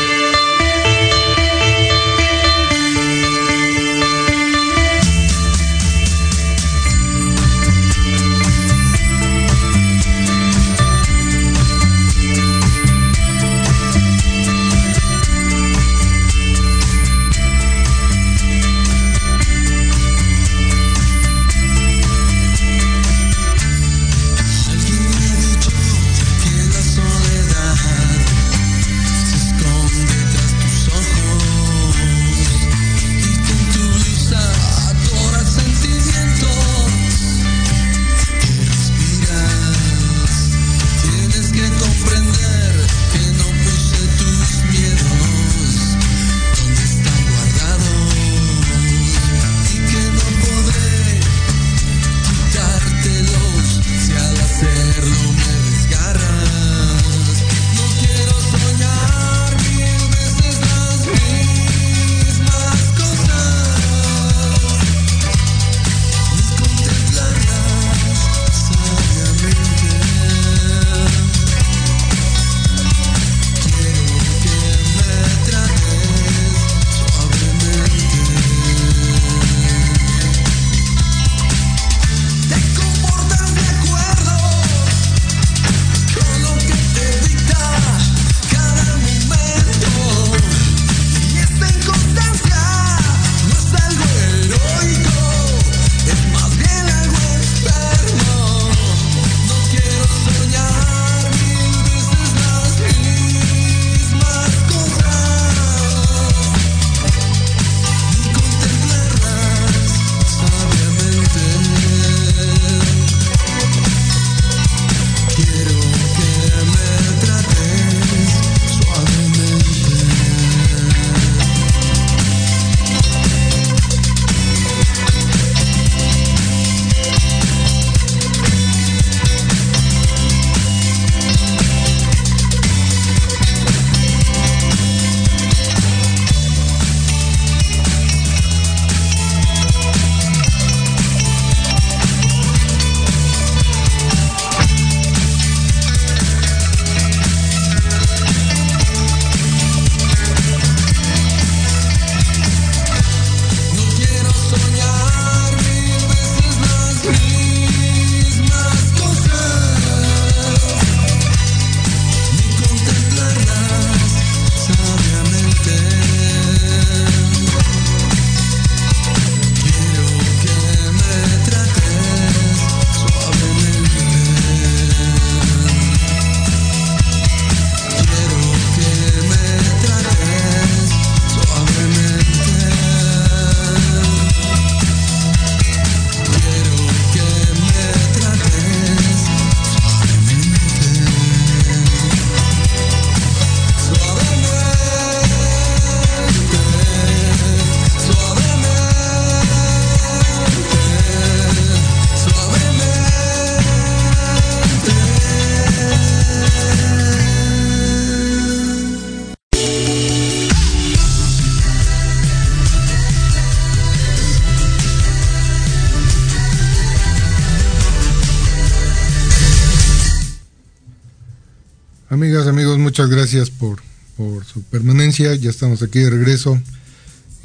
[222.91, 223.81] Muchas gracias por,
[224.17, 225.33] por su permanencia.
[225.35, 226.61] Ya estamos aquí de regreso.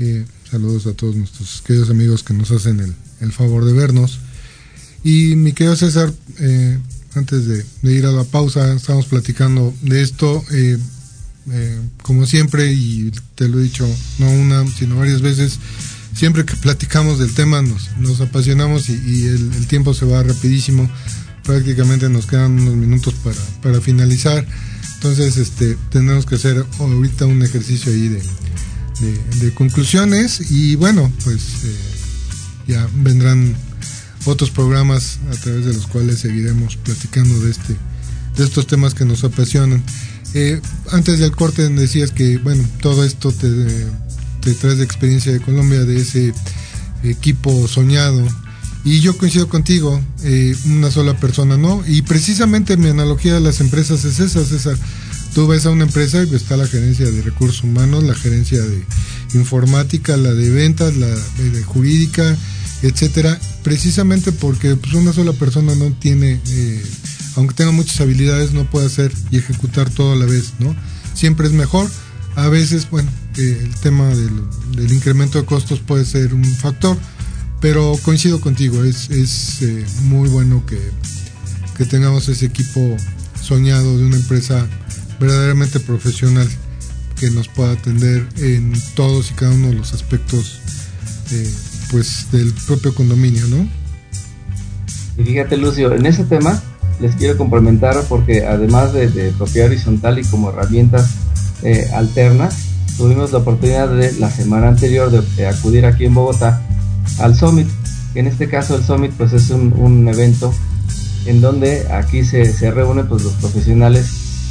[0.00, 4.18] Eh, saludos a todos nuestros queridos amigos que nos hacen el, el favor de vernos.
[5.04, 6.80] Y mi querido César, eh,
[7.14, 10.44] antes de, ir a la pausa, estamos platicando de esto.
[10.50, 10.78] Eh,
[12.02, 13.86] como siempre, y te lo he dicho
[14.18, 15.60] no una, sino varias veces,
[16.12, 20.24] siempre que platicamos del tema nos, nos apasionamos y, y el, el, tiempo se va
[20.24, 20.90] rapidísimo.
[21.44, 24.44] Prácticamente nos quedan unos minutos para, para finalizar.
[24.96, 28.22] Entonces, este, tenemos que hacer ahorita un ejercicio ahí de,
[29.40, 31.76] de, conclusiones y bueno, pues eh,
[32.66, 33.54] ya vendrán
[34.24, 37.76] otros programas a través de los cuales seguiremos platicando de este
[38.36, 39.82] de estos temas que nos apasionan.
[40.34, 43.48] Eh, antes del corte decías que bueno todo esto te,
[44.40, 46.34] te de experiencia de Colombia de ese
[47.02, 48.26] equipo soñado
[48.86, 53.60] y yo coincido contigo eh, una sola persona no y precisamente mi analogía de las
[53.60, 54.78] empresas es esa César
[55.34, 58.82] tú ves a una empresa y está la gerencia de recursos humanos la gerencia de
[59.34, 62.38] informática la de ventas la de jurídica
[62.82, 66.82] etcétera, precisamente porque pues, una sola persona no tiene, eh,
[67.36, 70.74] aunque tenga muchas habilidades, no puede hacer y ejecutar todo a la vez, ¿no?
[71.14, 71.90] Siempre es mejor.
[72.34, 73.08] A veces, bueno,
[73.38, 74.30] eh, el tema del,
[74.76, 76.98] del, incremento de costos puede ser un factor,
[77.60, 80.78] pero coincido contigo, es, es eh, muy bueno que,
[81.76, 82.96] que tengamos ese equipo
[83.40, 84.66] soñado de una empresa
[85.18, 86.48] verdaderamente profesional
[87.18, 90.60] que nos pueda atender en todos y cada uno de los aspectos
[91.32, 91.50] eh,
[91.90, 93.68] pues del propio condominio, ¿no?
[95.16, 96.62] Y fíjate Lucio, en ese tema
[97.00, 101.14] les quiero complementar porque además de, de propiedad horizontal y como herramientas
[101.62, 102.54] eh, alternas,
[102.96, 106.65] tuvimos la oportunidad de la semana anterior de, de, acudir aquí en Bogotá
[107.18, 107.68] al Summit.
[108.14, 110.52] En este caso el Summit pues es un, un evento
[111.26, 114.06] en donde aquí se, se reúnen pues los profesionales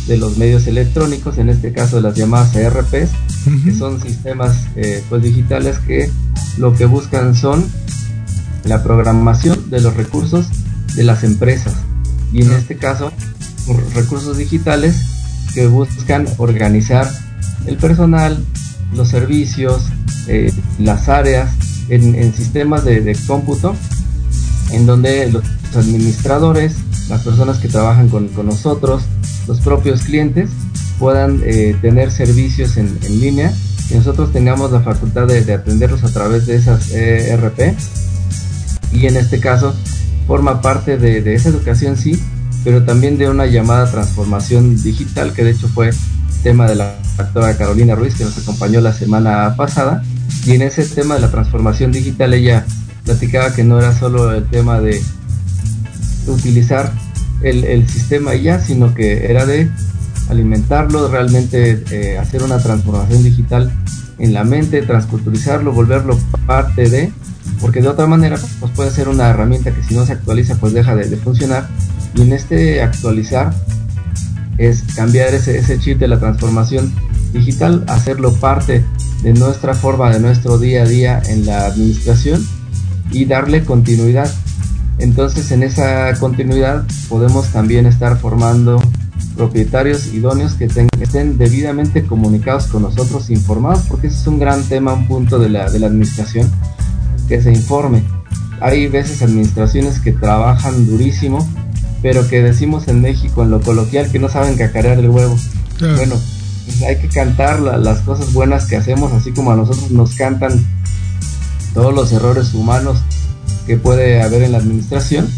[0.07, 3.09] de los medios electrónicos, en este caso las llamadas ERPs,
[3.47, 3.63] uh -huh.
[3.63, 6.11] que son sistemas eh, pues digitales que
[6.57, 7.65] lo que buscan son
[8.65, 10.47] la programación de los recursos
[10.95, 11.73] de las empresas
[12.31, 13.11] y en este caso
[13.93, 14.95] recursos digitales
[15.53, 17.09] que buscan organizar
[17.65, 18.43] el personal,
[18.93, 19.83] los servicios,
[20.27, 21.51] eh, las áreas
[21.89, 23.75] en, sistemas de, de, cómputo
[24.71, 25.43] en donde los
[25.75, 26.75] administradores,
[27.09, 29.03] las personas que trabajan con, con nosotros,
[29.47, 30.49] los propios clientes
[30.99, 33.53] puedan eh, tener servicios en, en línea
[33.89, 37.75] y nosotros tengamos la facultad de, de atenderlos a través de esas ERP
[38.91, 39.75] y en este caso
[40.27, 42.19] forma parte de, de, esa educación sí,
[42.63, 45.91] pero también de una llamada transformación digital que de hecho fue
[46.41, 50.03] tema de la doctora Carolina Ruiz que nos acompañó la semana pasada
[50.45, 52.65] y en ese tema de la transformación digital ella
[53.03, 55.01] platicaba que no era solo el tema de
[56.27, 56.91] utilizar
[57.41, 59.69] el, el sistema y ya, sino que era de
[60.29, 63.71] alimentarlo, realmente eh, hacer una transformación digital
[64.17, 66.17] en la mente, transculturizarlo, volverlo
[66.47, 67.11] parte de,
[67.61, 70.73] porque de otra manera pues puede ser una herramienta que si no se actualiza pues
[70.73, 71.67] deja de, de funcionar.
[72.15, 73.53] Y en este actualizar
[74.57, 76.93] es cambiar ese, ese chip de la transformación
[77.35, 78.83] digital, hacerlo parte
[79.21, 82.45] de nuestra forma, de nuestro día a día en la administración
[83.11, 84.31] y darle continuidad.
[84.97, 88.81] Entonces en esa continuidad podemos también estar formando
[89.35, 94.93] propietarios idóneos que estén debidamente comunicados con nosotros, informados, porque ese es un gran tema,
[94.93, 96.49] un punto de la, de la administración,
[97.27, 98.03] que se informe.
[98.61, 101.45] Hay veces administraciones que trabajan durísimo,
[102.01, 105.35] pero que decimos en México, en lo coloquial, que no saben cacarear el huevo.
[105.77, 105.97] Claro.
[105.97, 106.15] Bueno,
[106.65, 110.15] pues hay que cantar la, las cosas buenas que hacemos, así como a nosotros nos
[110.15, 110.65] cantan
[111.73, 112.99] todos los errores humanos
[113.67, 115.29] que puede haber en la administración.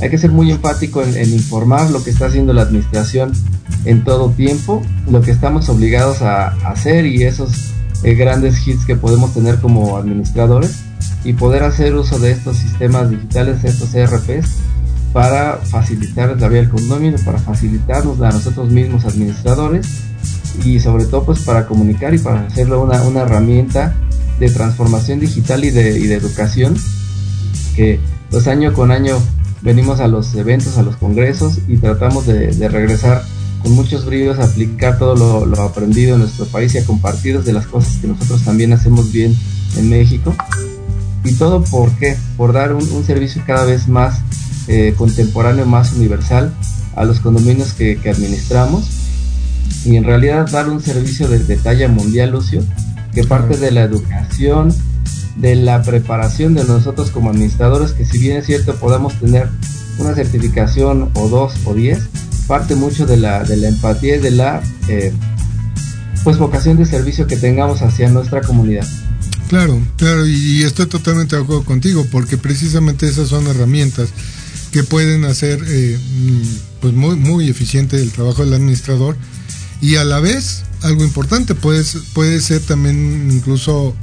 [0.00, 3.32] Hay que ser muy enfático en, informar lo que está haciendo la administración
[3.84, 7.72] en todo tiempo, lo que estamos obligados a, hacer y esos
[8.04, 10.82] eh, grandes hits que podemos tener como administradores
[11.24, 14.50] y poder hacer uso de estos sistemas digitales, estos ERPs,
[15.12, 19.88] para facilitar la vida del condominio, para facilitarnos a nosotros mismos administradores
[20.64, 23.94] y sobre todo pues para comunicar y para hacerlo una, una herramienta
[24.38, 26.76] de transformación digital y de, y de educación
[27.74, 29.18] que pues año con año
[29.62, 33.24] venimos a los eventos, a los congresos y tratamos de, de regresar
[33.62, 37.42] con muchos brillos a aplicar todo lo, lo, aprendido en nuestro país y a compartir
[37.42, 39.34] de las cosas que nosotros también hacemos bien
[39.76, 40.34] en México.
[41.24, 42.16] Y todo por qué?
[42.36, 44.20] Por dar un, un servicio cada vez más
[44.68, 46.52] eh, contemporáneo, más universal
[46.94, 48.88] a los condominios que, que, administramos
[49.84, 52.62] y en realidad dar un servicio de, de talla mundial, Lucio,
[53.14, 54.74] que parte de la educación,
[55.36, 59.48] de la preparación de nosotros como administradores, que si bien es cierto podamos tener
[59.98, 62.00] una certificación o dos o diez,
[62.46, 65.12] parte mucho de la, de la empatía y de la eh,
[66.24, 68.86] pues vocación de servicio que tengamos hacia nuestra comunidad.
[69.48, 74.10] Claro, claro, y, y estoy totalmente de acuerdo contigo, porque precisamente esas son herramientas
[74.72, 76.42] que pueden hacer eh, mm,
[76.80, 79.16] pues muy, muy eficiente el trabajo del administrador
[79.80, 83.94] y a la vez algo importante puede, puede ser también incluso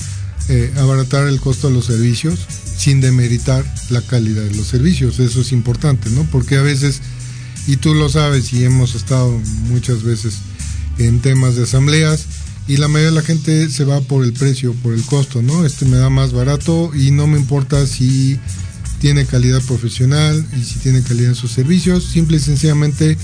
[0.49, 2.39] eh, abaratar el costo de los servicios
[2.77, 5.19] sin demeritar la calidad de los servicios.
[5.19, 7.01] Eso es importante no porque a veces
[7.67, 9.31] y tú lo sabes y hemos estado
[9.69, 10.37] muchas veces
[10.97, 12.25] en temas de asambleas
[12.67, 15.65] y la mayoría de la gente se va por el precio, por el costo, ¿no?
[15.65, 18.39] Este me da más barato y no me importa si
[18.99, 23.17] tiene calidad profesional y si tiene calidad en sus servicios, simple y sencillamente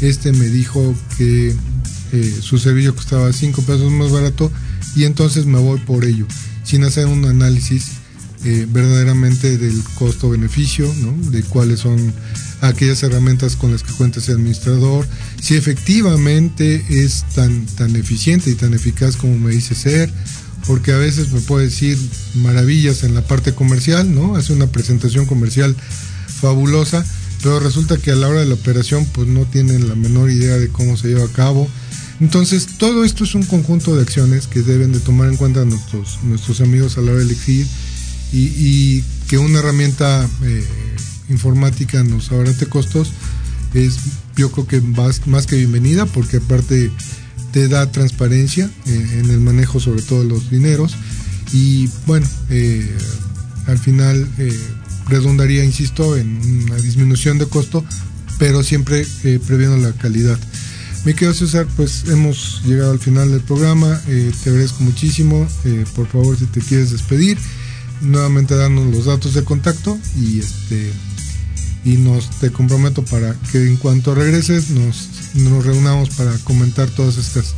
[0.00, 1.54] este me dijo que
[2.12, 4.50] eh, su servicio costaba 5 pesos más barato
[4.94, 6.26] y entonces me voy por ello,
[6.64, 7.92] sin hacer un análisis
[8.44, 10.92] eh, verdaderamente del costo-beneficio,
[11.30, 12.12] de cuáles son
[12.60, 15.06] aquellas herramientas con las que cuenta ese administrador,
[15.40, 20.12] si efectivamente es tan, tan eficiente y tan eficaz como me dice ser,
[20.66, 21.98] porque a veces me puede decir
[22.34, 24.36] maravillas en la parte comercial, ¿no?
[24.36, 25.76] Hace una presentación comercial
[26.26, 27.04] fabulosa,
[27.42, 30.58] pero resulta que a la hora de la operación pues no tienen la menor idea
[30.58, 31.68] de cómo se lleva a cabo.
[32.22, 36.20] Entonces, todo esto es un conjunto de acciones que deben de tomar en cuenta nuestros,
[36.22, 37.66] nuestros amigos a la hora de elegir
[38.32, 40.64] y, y que una herramienta eh,
[41.30, 43.10] informática nos abarate costos
[43.74, 43.96] es
[44.36, 46.92] yo creo que más, más que bienvenida porque aparte
[47.50, 50.94] te da transparencia eh, en el manejo sobre todo de los dineros
[51.52, 52.88] y bueno eh,
[53.66, 54.28] al final
[55.08, 57.84] redundaría insisto en una disminución de costo
[58.38, 59.04] pero siempre
[59.44, 60.38] previendo la calidad
[61.04, 65.84] mi querido César pues hemos llegado al final del programa eh, te agradezco muchísimo eh,
[65.96, 67.38] por favor si te quieres despedir
[68.00, 70.92] nuevamente darnos los datos de contacto y este
[71.84, 77.16] y nos te comprometo para que en cuanto regreses nos, nos reunamos para comentar todas
[77.16, 77.54] estas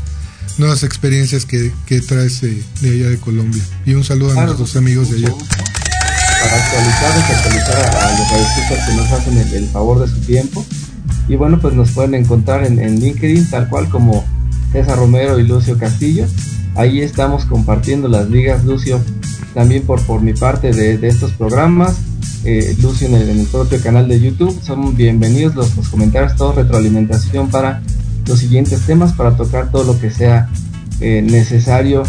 [0.57, 3.63] nuevas experiencias que, que traes de, de allá de Colombia.
[3.85, 5.29] Y un saludo a Claro, nuestros amigos de allá.
[5.35, 10.15] para actualizarnos y actualizar a, a los radioescuchas que nos hacen el, el favor de
[10.15, 10.65] su tiempo.
[11.29, 14.25] Y bueno, pues nos pueden encontrar en, en LinkedIn, tal cual como
[14.73, 16.27] César Romero y Lucio Castillo.
[16.75, 19.01] Ahí estamos compartiendo las ligas, Lucio,
[19.55, 21.97] también por, por mi parte de, de estos programas.
[22.45, 24.61] Eh, Lucio en el, propio canal de YouTube.
[24.63, 27.81] Son bienvenidos los, los comentarios, todo retroalimentación para
[28.27, 30.51] los siguientes temas, para tocar todo lo que sea
[31.01, 32.03] eh, necesario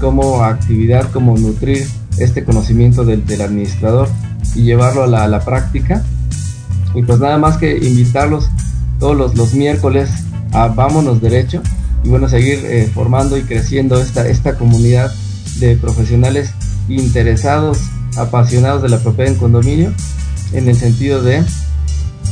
[0.00, 1.86] como actividad, como nutrir
[2.18, 4.08] este conocimiento del, del administrador
[4.54, 6.02] y llevarlo a la, a la práctica.
[6.94, 8.48] Y pues nada más que invitarlos
[8.98, 10.10] todos los, los miércoles
[10.52, 11.62] a Vámonos Derecho
[12.04, 15.12] y bueno, seguir eh, formando y creciendo esta, esta comunidad
[15.58, 16.52] de profesionales
[16.88, 17.78] interesados,
[18.16, 19.92] apasionados de la propiedad en condominio,
[20.52, 21.44] en el sentido de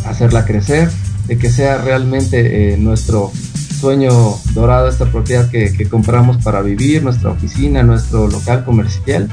[0.07, 0.91] hacerla crecer,
[1.27, 3.33] de que sea realmente eh, nuestro
[3.81, 4.11] sueño
[4.55, 9.29] dorado esta propiedad que, que compramos para vivir, nuestra oficina, nuestro local comercial,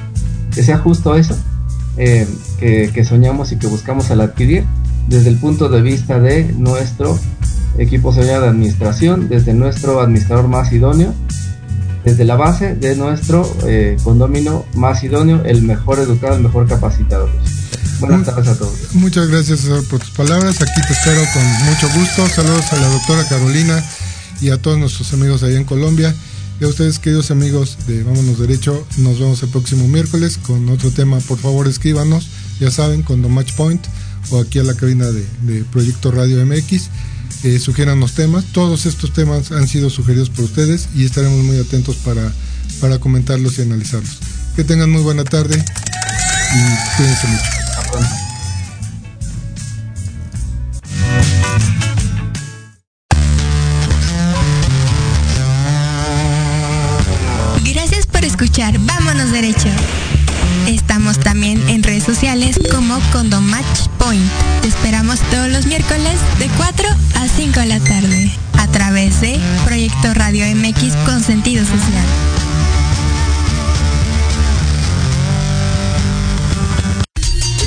[0.53, 1.37] que sea justo eso
[1.97, 2.27] eh,
[2.59, 4.65] que, que soñamos y que buscamos al adquirir
[5.11, 7.19] desde el punto de vista de nuestro
[7.77, 11.13] equipo soñado de administración, desde nuestro administrador más idóneo,
[12.05, 17.29] desde la base de nuestro eh, condomino más idóneo, el mejor educado, el mejor capacitado.
[17.99, 18.73] Buenas tardes a todos.
[18.93, 20.61] Muchas gracias por tus palabras.
[20.61, 22.27] Aquí te espero con mucho gusto.
[22.29, 23.83] Saludos a la doctora Carolina
[24.39, 26.15] y a todos nuestros amigos allá en Colombia.
[26.61, 30.89] Y a ustedes, queridos amigos de Vámonos Derecho, nos vemos el próximo miércoles con otro
[30.89, 31.19] tema.
[31.19, 33.85] Por favor, escríbanos, ya saben, con The Match Point
[34.29, 36.89] o aquí a la cabina de, Proyecto Radio MX.
[37.43, 38.45] Eh, sugieran los temas.
[38.53, 42.31] Todos estos temas han sido sugeridos por ustedes y estaremos muy atentos para,
[42.79, 44.19] para comentarlos y analizarlos.
[44.55, 47.61] Que tengan muy buena tarde y cuídense mucho.
[57.73, 59.69] Gracias por escuchar Vámonos Derecho.
[60.71, 64.23] Estamos también en redes sociales como Condomatch Point.
[64.61, 69.37] Te esperamos todos los miércoles de 4 a 5 de la tarde a través de
[69.65, 72.05] Proyecto Radio MX con sentido social.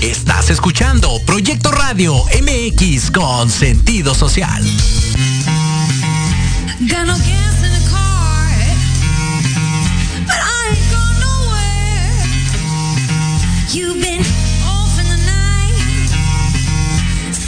[0.01, 4.65] Estás escuchando Proyecto Radio MX con sentido social.